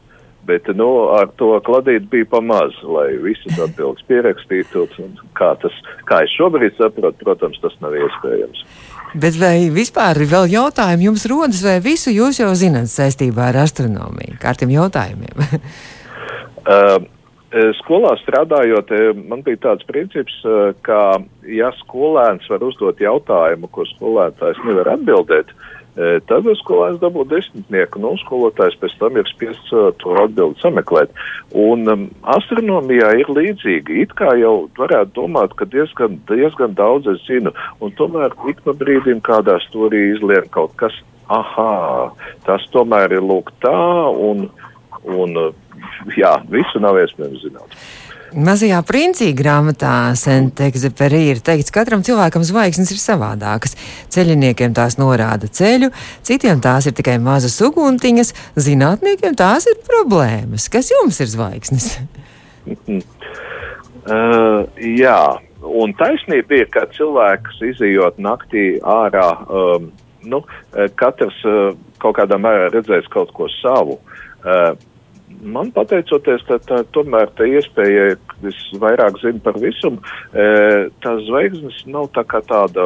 Bet 0.46 0.66
nu, 0.74 0.88
ar 1.14 1.30
to 1.38 1.54
kladīt 1.66 2.08
bija 2.10 2.26
pamaz, 2.32 2.74
lai 2.82 3.12
visas 3.22 3.60
atbildes 3.62 4.02
pierakstītu. 4.10 4.88
Kā, 5.38 5.54
tas, 5.62 5.76
kā 6.10 6.24
es 6.26 6.34
šobrīd 6.34 6.74
saprotu, 6.80 7.22
protams, 7.22 7.62
tas 7.62 7.78
nav 7.84 7.94
iespējams. 7.98 8.66
Bet 9.22 9.38
vai 9.38 9.70
vispār 9.74 10.18
ir 10.24 10.32
vēl 10.32 10.50
jautājumi 10.56 11.10
jums 11.10 11.28
rodas, 11.30 11.62
vai 11.66 11.78
visu 11.84 12.14
jūs 12.16 12.42
jau 12.42 12.50
zināt 12.58 12.90
saistībā 12.90 13.52
ar 13.52 13.62
astronomiju? 13.68 14.40
Kā 14.42 14.56
ar 14.56 14.62
tiem 14.62 14.74
jautājumiem? 14.74 15.46
uh, 15.46 15.82
Eh, 16.62 16.98
skolā 17.52 18.14
strādājot, 18.22 18.92
eh, 18.96 19.12
man 19.28 19.44
bija 19.44 19.58
tāds 19.58 19.84
princips, 19.88 20.34
eh, 20.46 20.74
ka, 20.82 21.20
ja 21.44 21.72
skolēns 21.84 22.48
var 22.50 22.64
uzdot 22.64 22.98
jautājumu, 22.98 23.70
ko 23.72 23.84
skolētājs 23.84 24.64
nevar 24.66 24.96
atbildēt, 24.98 25.52
tad 25.92 26.46
skolēns 26.56 27.02
dabū 27.02 27.26
desmitnieku, 27.28 28.00
nu, 28.00 28.14
skolotājs 28.24 28.78
pēc 28.80 28.94
tam 28.98 29.18
ir 29.18 29.26
spiests 29.28 29.74
to 30.00 30.14
atbildi 30.24 30.56
sameklēt. 30.62 31.12
Un 31.52 31.84
um, 31.92 32.06
astronomijā 32.24 33.10
ir 33.20 33.28
līdzīgi. 33.28 33.98
It 34.00 34.14
kā 34.16 34.32
jau 34.40 34.70
varētu 34.78 35.12
domāt, 35.18 35.52
ka 35.60 35.66
diezgan, 35.66 36.16
diezgan 36.32 36.78
daudz 36.80 37.12
es 37.12 37.20
zinu, 37.28 37.52
un 37.84 37.92
tomēr 38.00 38.32
ik 38.48 38.64
pa 38.64 38.72
brīdim 38.72 39.20
kādā 39.20 39.58
stūrī 39.68 40.16
izlien 40.16 40.48
kaut 40.56 40.72
kas, 40.80 40.96
aha, 41.28 42.16
tas 42.48 42.64
tomēr 42.72 43.12
ir 43.20 43.28
lūk 43.28 43.52
tā, 43.60 43.76
un, 44.16 44.48
un 45.04 45.36
jā, 46.22 46.36
visu 46.52 46.82
nav 46.84 47.00
iespējams 47.02 47.46
zināt. 47.48 47.82
Mazajā 48.32 48.78
princī 48.88 49.34
grāmatā 49.36 50.16
Sentexeperī 50.16 51.34
ir 51.34 51.42
teikts, 51.44 51.68
ka 51.68 51.82
katram 51.82 52.00
cilvēkam 52.08 52.46
zvaigznes 52.48 52.94
ir 52.94 53.00
savādākas. 53.02 53.76
Ceļiniekiem 54.16 54.72
tās 54.72 54.96
norāda 54.96 55.50
ceļu, 55.52 55.90
citiem 56.24 56.62
tās 56.64 56.88
ir 56.88 56.96
tikai 56.96 57.18
mazas 57.20 57.60
uguntiņas, 57.68 58.32
zinātniekiem 58.56 59.36
tās 59.36 59.68
ir 59.68 59.76
problēmas. 59.84 60.70
Kas 60.72 60.94
jums 60.94 61.20
ir 61.20 61.28
zvaigznes? 61.28 61.90
uh, 62.72 64.64
jā, 64.80 65.20
un 65.84 65.92
taisnība 66.00 66.62
ir, 66.62 66.72
ka 66.72 66.86
cilvēks 66.96 67.60
izījot 67.74 68.16
naktī 68.24 68.80
ārā, 68.80 69.28
um, 69.52 69.92
nu, 70.24 70.40
katrs 70.96 71.44
uh, 71.44 71.76
kaut 72.00 72.16
kādā 72.22 72.40
mērā 72.40 72.72
redzēs 72.72 73.12
kaut 73.12 73.36
ko 73.36 73.52
savu. 73.60 74.00
Uh, 74.40 74.72
man 75.42 75.72
pateicoties, 75.76 76.44
tā, 76.48 76.60
tā, 76.68 76.82
tomēr 76.96 77.32
tā 77.38 77.48
iespēja, 77.50 78.16
es 78.48 78.60
vairāk 78.82 79.20
zinu 79.22 79.42
par 79.44 79.58
visumu, 79.62 80.02
e, 80.34 80.46
tās 81.04 81.24
zvaigznes 81.28 81.82
nav 81.92 82.10
tā 82.16 82.26
kā 82.30 82.42
tāda 82.48 82.86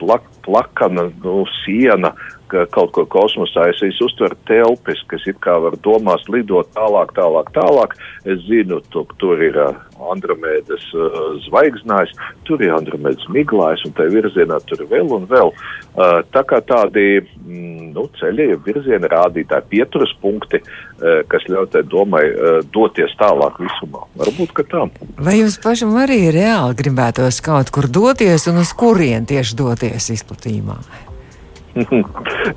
plak, 0.00 0.26
plakana 0.46 1.08
nu, 1.24 1.42
siena, 1.62 2.14
ka 2.54 2.64
kaut 2.74 2.92
ko 2.94 3.04
kosmosā 3.10 3.68
es, 3.72 3.80
es 3.84 3.98
uztveru 4.04 4.36
telpes, 4.48 5.02
kas 5.10 5.26
it 5.30 5.40
kā 5.44 5.56
var 5.62 5.76
domās 5.84 6.24
lidot 6.30 6.70
tālāk, 6.76 7.14
tālāk, 7.16 7.50
tālāk. 7.56 7.96
Es 8.24 8.40
zinu, 8.46 8.80
tu, 8.94 9.02
tur 9.20 9.40
ir 9.42 9.58
uh, 9.60 9.74
Andromēdas 10.12 10.84
uh, 10.96 11.20
zvaigznājs, 11.48 12.14
tur 12.48 12.62
ir 12.64 12.74
Andromēdas 12.76 13.26
miglājs, 13.34 13.84
un 13.88 13.94
tajā 13.98 14.14
virzienā 14.14 14.60
tur 14.68 14.84
ir 14.84 14.90
vēl 14.92 15.10
un 15.18 15.26
vēl. 15.30 15.52
Uh, 15.94 16.20
tā 16.34 16.44
kā 16.48 16.60
tādi 16.64 17.06
mm, 17.20 17.90
nu, 17.96 18.06
ceļi, 18.20 18.48
virziena 18.66 19.10
rādītāji, 19.12 19.68
pieturas 19.74 20.14
punkti, 20.22 20.60
uh, 20.62 21.22
kas 21.30 21.46
ļauj 21.50 21.70
tai 21.74 21.84
domai 21.90 22.24
uh, 22.30 22.60
doties 22.74 23.16
tālāk 23.20 23.58
visumā. 23.62 24.06
Varbūt, 24.20 24.54
ka 24.56 24.66
tā. 24.70 24.86
Vai 25.18 25.40
jums 25.40 25.58
pašam 25.62 25.96
arī 26.00 26.22
reāli 26.34 26.78
gribētos 26.78 27.42
kaut 27.44 27.74
kur 27.74 27.90
doties 27.90 28.48
un 28.50 28.62
uz 28.62 28.72
kurien 28.78 29.26
tieši 29.28 29.58
doties 29.58 30.12
izplatījumā? 30.18 30.78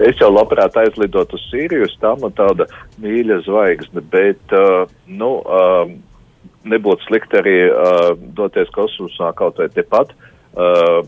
Es 0.08 0.20
jau 0.20 0.30
labprāt 0.30 0.76
aizlidotu 0.78 1.38
uz 1.38 1.46
Sīriju, 1.50 1.88
tā 2.02 2.14
man 2.22 2.34
tāda 2.38 2.68
mīļa 3.02 3.42
zvaigzne, 3.48 4.04
bet, 4.14 4.42
uh, 4.54 4.86
nu, 5.10 5.32
uh, 5.42 5.90
nebūtu 6.68 7.08
slikti 7.08 7.40
arī 7.40 7.56
uh, 7.70 8.12
doties 8.38 8.70
kosmosā 8.76 9.32
kaut 9.38 9.62
vai 9.62 9.70
tepat. 9.74 10.14
Uh, 10.54 11.02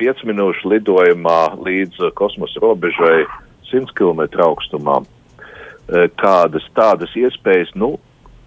5 0.00 0.24
minūšu 0.26 0.70
lidojumā 0.72 1.40
līdz 1.62 2.08
kosmosa 2.18 2.62
robežai 2.64 3.26
100 3.70 3.92
km 3.98 4.24
augstumā. 4.46 5.02
Uh, 5.02 6.08
kādas 6.20 6.64
tādas 6.76 7.12
iespējas, 7.18 7.74
nu, 7.76 7.94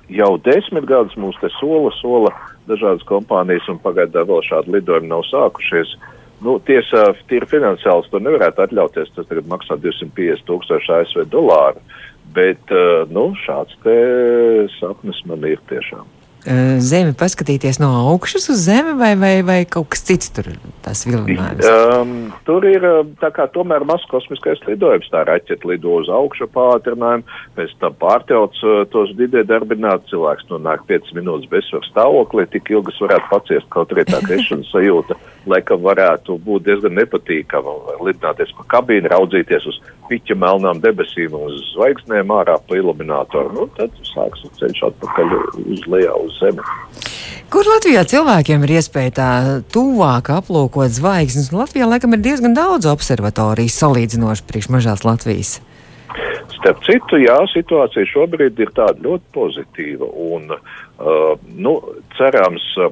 jau 0.09 0.33
desmit 0.45 0.89
gadus 0.89 1.15
mums 1.19 1.37
te 1.43 1.51
sola, 1.59 1.93
sola 2.01 2.33
dažādas 2.65 3.05
kompānijas 3.05 3.69
un 3.69 3.77
pagaidām 3.83 4.27
vēl 4.31 4.41
šādi 4.49 4.79
lidojumi 4.79 5.13
nav 5.13 5.25
sākušies. 5.29 5.93
Uh, 5.93 6.11
Nu, 6.43 6.57
tiesa, 6.67 7.07
tīri 7.29 7.47
finansiāls 7.47 8.09
to 8.11 8.19
nevarētu 8.19 8.65
atļauties. 8.65 9.13
Tas 9.15 9.29
tagad 9.29 9.47
maksā 9.51 9.77
250 9.79 10.43
tūkstoši 10.49 10.93
ASV 10.97 11.23
dolāru. 11.31 11.83
Bet, 12.35 12.71
uh, 12.73 13.05
nu, 13.07 13.29
šāds 13.45 13.77
te 13.85 13.95
sapnis 14.79 15.21
man 15.29 15.45
ir 15.47 15.61
tiešām. 15.69 16.09
Eh, 16.45 16.77
zemi 16.77 17.15
paskatīties 17.17 17.79
no 17.81 17.87
augšas 18.11 18.43
uz 18.53 18.59
zemi, 18.67 18.91
vai, 18.99 19.15
vai, 19.17 19.39
vai 19.41 19.63
kaut 19.65 19.87
kas 19.95 20.03
cits 20.05 20.29
tur 20.29 20.51
ir? 20.51 20.59
Um, 21.65 22.11
tur 22.45 22.67
ir 22.69 22.85
eh, 22.85 22.99
tā 23.17 23.31
kā 23.33 23.47
tomēr 23.49 23.81
mazs 23.89 24.05
kosmiskais 24.11 24.61
lidojums, 24.67 25.09
tā 25.09 25.23
raķeta 25.25 25.65
lido 25.71 25.95
uz 26.03 26.11
augšu 26.13 26.45
pātrinājumu, 26.53 27.25
pēc 27.57 27.73
tam 27.81 27.95
pārtrauc 27.97 28.59
uh, 28.61 28.83
tos 28.93 29.15
didē 29.17 29.41
darbināt, 29.49 30.05
cilvēks 30.11 30.45
nonāk 30.51 30.85
5 30.91 31.15
minūtes 31.17 31.49
bezsvaru 31.49 31.89
stāvoklī, 31.89 32.45
tik 32.53 32.69
ilgas 32.75 33.01
varētu 33.01 33.31
paciest 33.31 33.71
kaut 33.73 33.95
arī 33.95 34.05
tā 34.05 34.21
krišanas 34.27 34.69
sajūta, 34.69 35.17
laikam 35.55 35.81
varētu 35.81 36.37
būt 36.45 36.69
diezgan 36.69 36.93
nepatīkama, 36.99 37.73
lidināties 38.05 38.53
pa 38.59 38.67
kabīnu, 38.75 39.09
raudzīties 39.15 39.65
uz 39.73 39.81
piķa 40.11 40.37
melnām 40.37 40.77
debesīm, 40.85 41.33
uz 41.33 41.57
zvaigznēm 41.73 42.37
ārā 42.37 42.59
pa 42.69 42.77
iluminatoru, 42.77 43.55
nu 43.57 43.67
tad 43.81 43.97
sāks 44.13 44.45
ceļš 44.61 44.85
atpakaļ 44.91 45.37
uz 45.65 45.85
lejā 45.89 46.13
uz 46.21 46.34
zemi. 46.39 46.65
Kur 47.53 47.67
Latvijā 47.69 48.01
cilvēkiem 48.09 48.65
ir 48.65 48.73
iespēja 48.79 49.11
tā 49.19 49.29
tuvāk 49.71 50.31
aplūkot 50.33 50.91
zvaigznes? 50.91 51.53
Latvijā 51.55 51.87
laikam 51.87 52.15
ir 52.17 52.23
diezgan 52.25 52.57
daudz 52.57 52.89
observatoriju 52.89 53.71
salīdzinoši 53.71 54.45
priekš 54.49 54.71
mažās 54.73 55.05
Latvijas. 55.07 55.59
Starp 56.55 56.81
citu, 56.87 57.19
jā, 57.21 57.37
situācija 57.51 58.07
šobrīd 58.09 58.59
ir 58.59 58.71
tāda 58.75 58.97
ļoti 59.05 59.29
pozitīva 59.35 60.09
un, 60.09 60.49
uh, 60.55 61.35
nu, 61.53 61.75
cerams, 62.17 62.65
uh, 62.81 62.89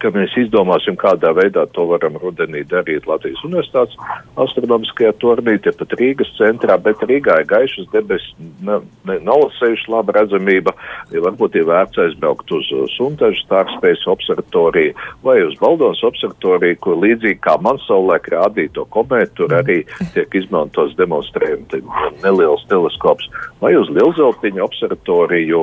ka 0.00 0.10
mēs 0.14 0.34
izdomāsim, 0.40 0.96
kādā 1.00 1.32
veidā 1.36 1.66
to 1.74 1.84
varam 1.90 2.16
rudenī 2.20 2.62
darīt 2.68 3.06
Latvijas 3.08 3.42
universitātes 3.46 3.96
astronomiskajā 4.40 5.12
turnī, 5.22 5.56
tepat 5.62 5.94
Rīgas 6.00 6.30
centrā, 6.38 6.76
bet 6.80 7.02
Rīgā 7.06 7.40
ir 7.42 7.48
gaišas 7.50 7.90
debesis, 7.92 8.32
ne, 8.66 8.80
ne, 9.08 9.18
nav 9.26 9.46
sevišķi 9.58 9.92
laba 9.92 10.16
redzamība, 10.18 10.74
ja 11.14 11.24
varbūt 11.24 11.58
ir 11.60 11.68
vērts 11.70 12.02
aizbraukt 12.06 12.52
uz 12.56 12.70
Suntažu 12.96 13.44
stākspējas 13.44 14.06
observatoriju 14.10 14.96
vai 15.26 15.38
uz 15.44 15.56
Baldonas 15.60 16.02
observatoriju, 16.06 16.78
kur 16.84 17.00
līdzīgi 17.04 17.40
kā 17.44 17.56
man 17.62 17.80
savulaik 17.86 18.30
rādīja 18.32 18.74
to 18.78 18.86
komētu, 18.94 19.36
tur 19.42 19.56
arī 19.60 19.80
tiek 20.14 20.38
izmantos 20.40 20.96
demonstrējumi 20.98 21.82
neliels 22.24 22.64
teleskops, 22.70 23.28
vai 23.62 23.74
uz 23.78 23.90
Lielzeltiņu 23.94 24.64
observatoriju 24.64 25.62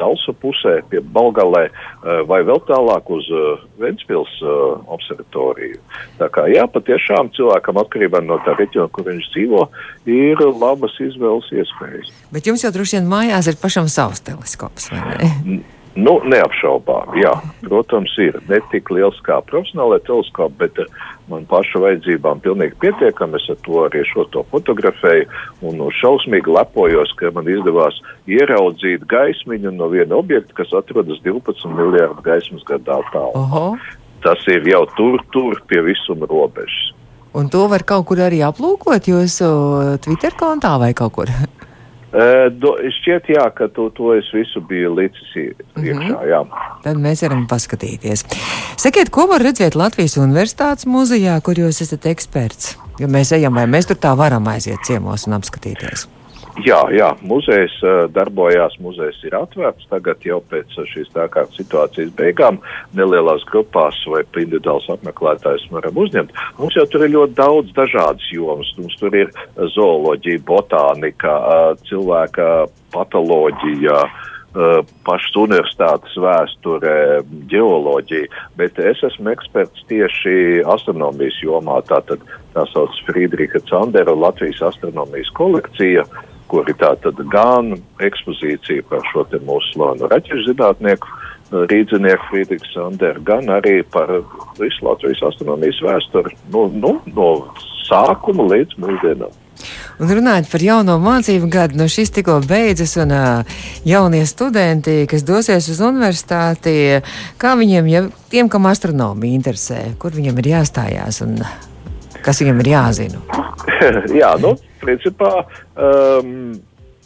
Talsu 0.00 0.34
pusē 0.40 0.78
pie 0.90 1.02
Balgalē, 1.14 1.66
vai 2.28 2.40
vēl 2.46 2.60
tālāk 2.68 3.10
uz 3.14 3.28
Ventspils 3.80 4.30
uh, 4.42 4.80
observatoriju. 4.94 5.80
Tā 6.20 6.28
kā 6.34 6.46
jā, 6.52 6.66
patiešām 6.70 7.32
cilvēkam 7.36 7.80
atkarībā 7.82 8.22
no 8.24 8.38
tā 8.46 8.56
reģiona, 8.58 8.90
kur 8.94 9.08
viņš 9.08 9.30
dzīvo, 9.34 9.62
ir 10.10 10.44
labas 10.60 10.96
izvēles 11.02 11.50
iespējas. 11.54 12.12
Bet 12.34 12.50
jums 12.50 12.64
jau 12.66 12.72
droši 12.74 13.00
vien 13.00 13.08
mājās 13.10 13.50
ir 13.50 13.58
pašam 13.60 13.90
savs 13.92 14.22
teleskops, 14.26 14.92
vai 14.92 15.02
ne? 15.10 15.62
Nu, 15.94 16.16
neapšaubām, 16.26 17.14
jā. 17.22 17.30
Protams, 17.62 18.10
ir 18.18 18.40
ne 18.50 18.58
tik 18.72 18.90
liels 18.90 19.18
kā 19.22 19.36
profesionālai 19.46 20.00
teleskopi, 20.02 20.56
bet 20.64 20.80
uh, 20.82 21.04
man 21.30 21.44
paša 21.46 21.80
vajadzībām 21.84 22.40
pilnīgi 22.44 22.74
pietiekami. 22.82 23.38
Es 23.38 23.46
ar 23.52 23.60
to 23.66 23.84
arī 23.86 24.02
šo 24.08 24.26
to 24.34 24.42
fotografēju 24.50 25.28
un 25.70 25.82
šausmīgi 26.00 26.50
lepojos, 26.56 27.14
ka 27.20 27.30
man 27.36 27.48
izdevās 27.50 28.00
ieraudzīt 28.26 29.06
gaismiņu 29.10 29.74
no 29.78 29.90
viena 29.92 30.18
objekta, 30.18 30.58
kas 30.58 30.74
atrodas 30.74 31.22
12 31.24 31.70
miljārdu 31.78 32.26
gaismas 32.26 32.66
gadā 32.68 32.98
tālu. 33.14 33.78
Tas 34.24 34.42
ir 34.50 34.66
jau 34.66 34.84
tur, 34.96 35.22
tur 35.30 35.60
pie 35.68 35.82
visuma 35.84 36.26
robežas. 36.26 36.92
Un 37.34 37.48
to 37.50 37.64
var 37.70 37.82
kaut 37.82 38.06
kur 38.06 38.20
arī 38.22 38.44
aplūkot 38.46 39.10
jūsu 39.10 39.46
Twitter 40.04 40.34
kontā 40.38 40.76
vai 40.78 40.92
kaut 40.94 41.16
kur? 41.18 41.30
Uh, 42.14 42.46
do, 42.62 42.76
šķiet, 43.00 43.32
jā, 43.34 43.44
ka 43.58 43.66
to, 43.74 43.88
to 43.96 44.12
es 44.14 44.28
visu 44.30 44.60
biju 44.62 44.92
iekšā. 44.94 45.46
Mm 45.74 45.98
-hmm. 45.98 46.28
Jā. 46.30 46.44
Tad 46.84 46.96
mēs 46.96 47.22
varam 47.26 47.46
paskatīties. 47.50 48.24
Sakiet, 48.76 49.10
ko 49.10 49.26
var 49.26 49.42
redzēt 49.42 49.74
Latvijas 49.74 50.16
Universitātes 50.16 50.86
muzejā, 50.86 51.40
kur 51.40 51.54
jūs 51.54 51.82
esat 51.82 52.06
eksperts? 52.06 52.78
Jo 53.00 53.06
mēs 53.06 53.34
ejam, 53.34 53.54
vai 53.54 53.66
mēs 53.66 53.86
tur 53.86 53.96
tā 53.96 54.16
varam 54.16 54.46
aiziet 54.46 54.78
ciemos 54.86 55.26
un 55.26 55.32
apskatīties? 55.32 56.06
Jā, 56.62 56.84
jā, 56.94 57.08
muzejs 57.26 57.72
uh, 57.82 58.04
darbojās, 58.14 58.76
muzejs 58.78 59.16
ir 59.26 59.34
atvērts 59.34 59.88
tagad 59.90 60.22
jau 60.22 60.36
pēc 60.52 60.76
šīs 60.86 61.08
tā 61.10 61.24
kā 61.32 61.42
situācijas 61.50 62.12
beigām. 62.14 62.60
Nelielās 62.94 63.42
grupās 63.48 63.96
vai 64.06 64.22
individuāls 64.22 64.86
apmeklētājs 64.94 65.64
varam 65.72 65.98
uzņemt. 65.98 66.30
Mums 66.60 66.76
jau 66.78 66.84
tur 66.92 67.02
ir 67.06 67.10
ļoti 67.16 67.34
daudz 67.40 67.72
dažādas 67.74 68.28
jomas. 68.30 68.70
Mums 68.78 68.94
tur 69.00 69.16
ir 69.18 69.32
zooloģija, 69.74 70.44
botānika, 70.46 71.34
cilvēka 71.88 72.50
patoloģija. 72.94 74.04
Pašas 75.02 75.34
universitātes 75.34 76.14
vēsture, 76.22 77.24
geoloģija, 77.50 78.44
bet 78.54 78.78
es 78.78 79.00
esmu 79.02 79.32
eksperts 79.32 79.82
tieši 79.90 80.62
astronomijas 80.70 81.40
jomā. 81.42 81.80
Tātad 81.90 82.22
tā 82.54 82.62
sauc 82.70 82.94
Friedricha 83.08 83.58
Candera 83.66 84.14
Latvijas 84.14 84.62
astronomijas 84.70 85.34
kolekcija. 85.34 86.06
Uh, 86.06 86.30
kur 86.54 86.70
ir 86.70 86.76
tātad 86.78 87.18
gan 87.32 87.74
ekspozīcija 88.06 88.86
par 88.86 89.02
šo 89.10 89.24
te 89.30 89.40
mūsu 89.42 89.74
slavenu 89.74 90.10
raķešu 90.12 90.52
zinātnieku, 90.52 91.08
eh, 91.10 91.64
rīdzinieku 91.72 92.28
Friedrichs 92.30 92.74
Sander, 92.74 93.18
gan 93.26 93.50
arī 93.50 93.80
par 93.90 94.12
visu 94.60 94.86
Latvijas 94.86 95.24
astronomijas 95.32 95.80
vēsturi, 95.82 96.36
nu, 96.54 96.68
nu, 96.70 97.00
no 97.16 97.30
sākuma 97.88 98.46
līdz 98.52 98.78
mūsdienām. 98.78 99.40
Un 100.02 100.10
runājot 100.10 100.48
par 100.50 100.62
jauno 100.62 100.96
mācību 101.02 101.48
gadu, 101.50 101.78
no 101.78 101.86
šis 101.90 102.10
tikko 102.14 102.40
beidzas, 102.46 102.96
un 103.02 103.14
uh, 103.14 103.60
jaunie 103.86 104.24
studenti, 104.26 105.04
kas 105.10 105.22
dosies 105.26 105.68
uz 105.70 105.80
universitāti, 105.86 106.74
kā 107.38 107.54
viņiem, 107.58 107.90
ja 107.92 108.02
tiem, 108.32 108.50
kam 108.50 108.66
astronomija 108.70 109.38
interesē, 109.38 109.80
kur 110.02 110.14
viņiem 110.16 110.42
ir 110.42 110.50
jāstājās 110.56 111.22
un 111.26 111.38
kas 112.26 112.42
viņiem 112.42 112.62
ir 112.64 112.72
jāzina? 112.74 113.22
Jā, 114.20 114.34
nu, 114.42 114.56
principā 114.84 115.32
um, 115.42 116.54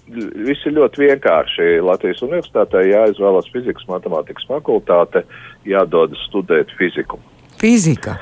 viss 0.08 0.66
ir 0.66 0.76
ļoti 0.78 1.04
vienkārši. 1.04 1.68
Latvijas 1.84 2.22
universitātē 2.26 2.84
jāizvēlas 2.88 3.50
fizikas 3.54 3.88
matemātikas 3.90 4.46
fakultāte, 4.48 5.24
jādodas 5.68 6.20
studēt 6.28 6.72
fiziku. 6.78 7.20
Fizika. 7.60 8.18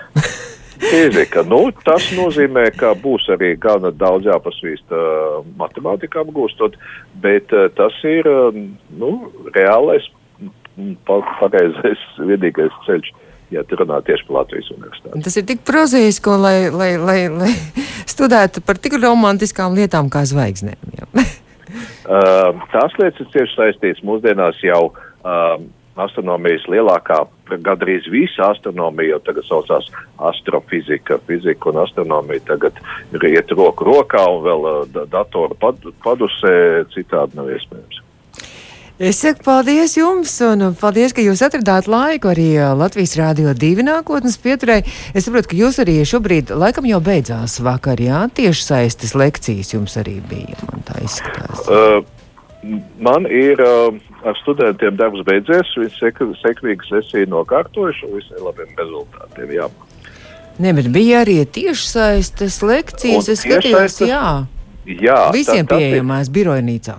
Fizika. 0.76 1.42
Nu, 1.48 1.70
tas 1.86 2.10
nozīmē, 2.12 2.66
ka 2.76 2.92
būs 3.00 3.30
arī 3.32 3.54
gana 3.60 3.92
daudz 3.96 4.28
jāpasvīst 4.28 4.92
uh, 4.92 5.38
matemātikā 5.60 6.20
apgūstot, 6.24 6.76
bet 7.22 7.52
uh, 7.56 7.70
tas 7.78 7.96
ir 8.04 8.28
uh, 8.28 8.56
nu, 9.00 9.12
reālais, 9.56 10.04
pareizais, 11.08 12.02
vienīgais 12.20 12.76
ceļš. 12.84 13.08
Uh, 13.14 13.25
ja 13.54 13.62
runā 13.80 14.00
tieši 14.06 14.26
par 14.28 14.40
Latvijas 14.40 14.70
universitāti. 14.74 15.22
Tas 15.26 15.38
ir 15.38 15.46
tik 15.48 15.62
prozaiski, 15.66 16.36
lai, 16.42 16.56
lai, 16.72 16.92
lai, 17.00 17.20
lai 17.32 17.52
studētu 18.08 18.64
par 18.66 18.80
tik 18.82 18.98
romantiskām 19.02 19.76
lietām 19.78 20.10
kā 20.12 20.24
zvaigznēm. 20.28 20.78
uh, 21.16 21.24
tās 22.74 23.00
lietas 23.00 23.22
ir 23.22 23.32
cieši 23.34 23.58
saistītas 23.58 24.04
mūsdienās 24.06 24.62
jau. 24.66 24.84
Uh, 25.26 25.58
astronomijas 25.96 26.66
lielākā, 26.68 27.22
gandrīz 27.64 28.04
visa 28.12 28.50
astronomija 28.52 29.14
jau 29.14 29.20
tagad 29.30 29.46
saucās 29.48 29.86
astrofizika. 30.28 31.16
Fizika 31.24 31.70
un 31.70 31.80
astronomija 31.86 32.44
tagad 32.52 32.80
ir 33.16 33.24
iet 33.30 33.54
roku 33.56 33.86
rokā 33.88 34.20
un 34.34 34.42
vēl 34.44 34.68
uh, 34.72 35.06
datoru 35.12 35.56
pad, 35.60 35.80
padusē 36.04 36.84
citādi 36.92 37.40
nav 37.40 37.48
iespējams. 37.56 38.02
Es 38.96 39.18
saku 39.20 39.42
paldies 39.44 39.92
jums, 39.98 40.30
un 40.40 40.70
paldies, 40.80 41.12
ka 41.12 41.20
jūs 41.20 41.42
atradāt 41.44 41.84
laiku 41.84 42.30
arī 42.30 42.46
Latvijas 42.80 43.12
Rādio 43.18 43.50
divi 43.52 43.84
nākotnes 43.84 44.38
pieturē. 44.40 44.78
Es 45.12 45.26
saprotu, 45.26 45.50
ka 45.50 45.56
jūs 45.58 45.76
arī 45.82 45.98
šobrīd, 46.08 46.48
laikam 46.56 46.86
jau 46.88 46.96
beidzās 47.04 47.58
vakar, 47.60 48.00
jā, 48.00 48.22
tieši 48.32 48.62
saistas 48.64 49.12
lekcijas 49.12 49.74
jums 49.74 49.98
arī 50.00 50.14
bija, 50.30 50.56
man 50.70 50.80
tā 50.88 50.96
izskatās. 51.04 51.68
Uh, 51.68 52.78
man 52.96 53.28
ir 53.28 53.60
uh, 53.60 53.98
ar 54.24 54.38
studentiem 54.40 54.96
darbs 54.96 55.26
beidzies, 55.28 55.74
viņi 55.76 55.92
sek 55.98 56.22
sekmīgi 56.40 56.88
sesiju 56.88 57.28
nokārtojuši 57.34 58.08
un 58.08 58.14
visiem 58.16 58.46
labiem 58.48 58.70
rezultātiem, 58.80 59.52
jā. 59.58 59.66
Ne, 60.56 60.72
bet 60.72 60.88
bija 60.88 61.20
arī 61.26 61.42
tiešsaistes 61.44 62.62
lekcijas, 62.64 63.28
un 63.28 63.36
es 63.36 63.44
skatījos, 63.44 63.98
jā. 64.08 64.24
Jā. 64.88 65.20
Visiem 65.36 65.68
pieejamās 65.68 66.32
birojnīcā. 66.32 66.96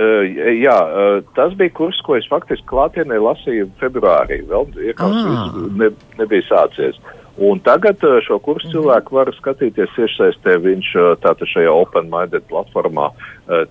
Uh, 0.00 0.22
jā, 0.56 0.76
uh, 0.80 1.18
tas 1.36 1.52
bija 1.60 1.74
kurs, 1.76 1.98
ko 2.06 2.14
es 2.16 2.28
faktiski 2.30 2.64
klātienē 2.70 3.18
lasīju 3.20 3.66
februārī. 3.82 4.38
Vēl 4.48 4.70
ah. 4.96 5.58
ne, 5.76 5.90
nebija 6.16 6.46
sācies. 6.48 6.96
Un 7.40 7.60
tagad 7.64 8.00
uh, 8.08 8.16
šo 8.24 8.38
kursu 8.38 8.68
mm 8.68 8.70
-hmm. 8.70 8.76
cilvēku 8.78 9.16
var 9.18 9.32
skatīties 9.36 9.92
tiešsaistē. 9.96 10.56
Viņš 10.64 10.94
tātad 11.20 11.52
šajā 11.52 11.72
Open 11.72 12.08
Minded 12.12 12.48
platformā 12.48 13.10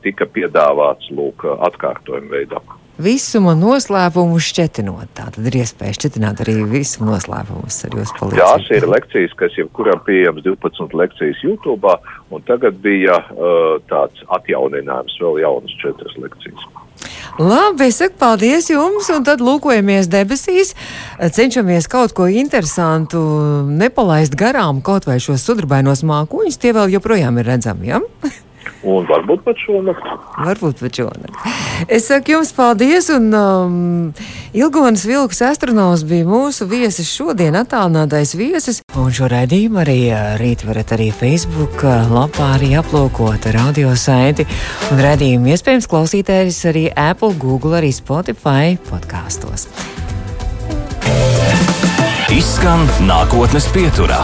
tika 0.04 0.26
piedāvāts 0.26 1.10
lūk 1.16 1.46
atkārtojuma 1.48 2.30
veidā 2.36 2.62
visuma 3.00 3.56
noslēpumu 3.58 4.40
šķetinot. 4.44 5.14
Tā 5.18 5.30
tad 5.36 5.48
ir 5.50 5.60
iespēja 5.62 5.98
šķetināt 5.98 6.44
arī 6.44 6.58
visuma 6.70 7.14
noslēpumus 7.14 7.80
ar 7.88 7.96
jūsu 8.00 8.18
palīdzību. 8.20 8.42
Tās 8.44 8.74
ir 8.76 8.88
lekcijas, 8.92 9.38
kas 9.40 9.56
jebkuram 9.60 10.04
pieejams 10.08 10.44
12 10.46 10.98
lekcijas 11.00 11.46
YouTube, 11.46 11.96
un 12.30 12.46
tagad 12.50 12.82
bija 12.84 13.22
uh, 13.24 13.80
tāds 13.92 14.28
atjauninājums, 14.40 15.18
vēl 15.24 15.42
jaunas 15.46 15.80
četras 15.82 16.20
lekcijas. 16.20 16.68
Labi, 17.40 17.86
es 17.88 18.02
saku 18.02 18.18
paldies 18.20 18.68
jums, 18.68 19.08
un 19.16 19.24
tad 19.24 19.40
lūkojamies 19.40 20.10
debesīs, 20.12 20.74
cenšamies 21.16 21.88
kaut 21.88 22.12
ko 22.18 22.28
interesantu 22.28 23.22
nepalaist 23.70 24.36
garām, 24.40 24.82
kaut 24.84 25.08
vai 25.08 25.22
šos 25.24 25.46
sudrabainos 25.48 26.04
mākoņus, 26.04 26.60
tie 26.60 26.76
vēl 26.76 26.92
joprojām 26.98 27.40
ir 27.40 27.48
redzami, 27.54 27.94
ja? 27.94 28.02
Un 28.88 29.08
varbūt 29.10 29.42
pat 29.44 29.60
šonakt. 29.60 30.06
Varbūt 30.40 30.80
pat 30.80 31.00
šonakt. 31.02 31.40
Es 31.92 32.08
saku 32.08 32.38
jums 32.38 32.54
paldies, 32.56 33.10
un 33.12 33.28
um, 33.36 33.74
Ilgonas 34.56 35.04
Vilks 35.08 35.42
astronaus 35.44 36.06
bija 36.08 36.28
mūsu 36.28 36.68
viesis 36.70 37.10
šodien, 37.12 37.58
attālinātais 37.60 38.36
viesis. 38.40 38.80
Un 38.96 39.12
šo 39.16 39.28
raidījumu 39.32 39.82
arī 39.84 39.98
uh, 40.14 40.38
rīt 40.40 40.64
varat 40.68 40.94
arī 40.96 41.10
Facebook 41.16 41.84
uh, 41.84 42.08
lapā 42.12 42.54
arī 42.56 42.72
aplūkot 42.80 43.50
radio 43.56 43.92
saiti. 44.00 44.48
Un 44.94 45.04
raidījumu 45.04 45.52
iespējams 45.52 45.90
klausīties 45.92 46.62
arī 46.72 46.88
Apple, 46.96 47.36
Google, 47.42 47.76
arī 47.82 47.92
Spotify 47.96 48.78
podkāstos. 48.88 49.68
Izskan 52.32 52.88
nākotnes 53.10 53.68
pieturā. 53.76 54.24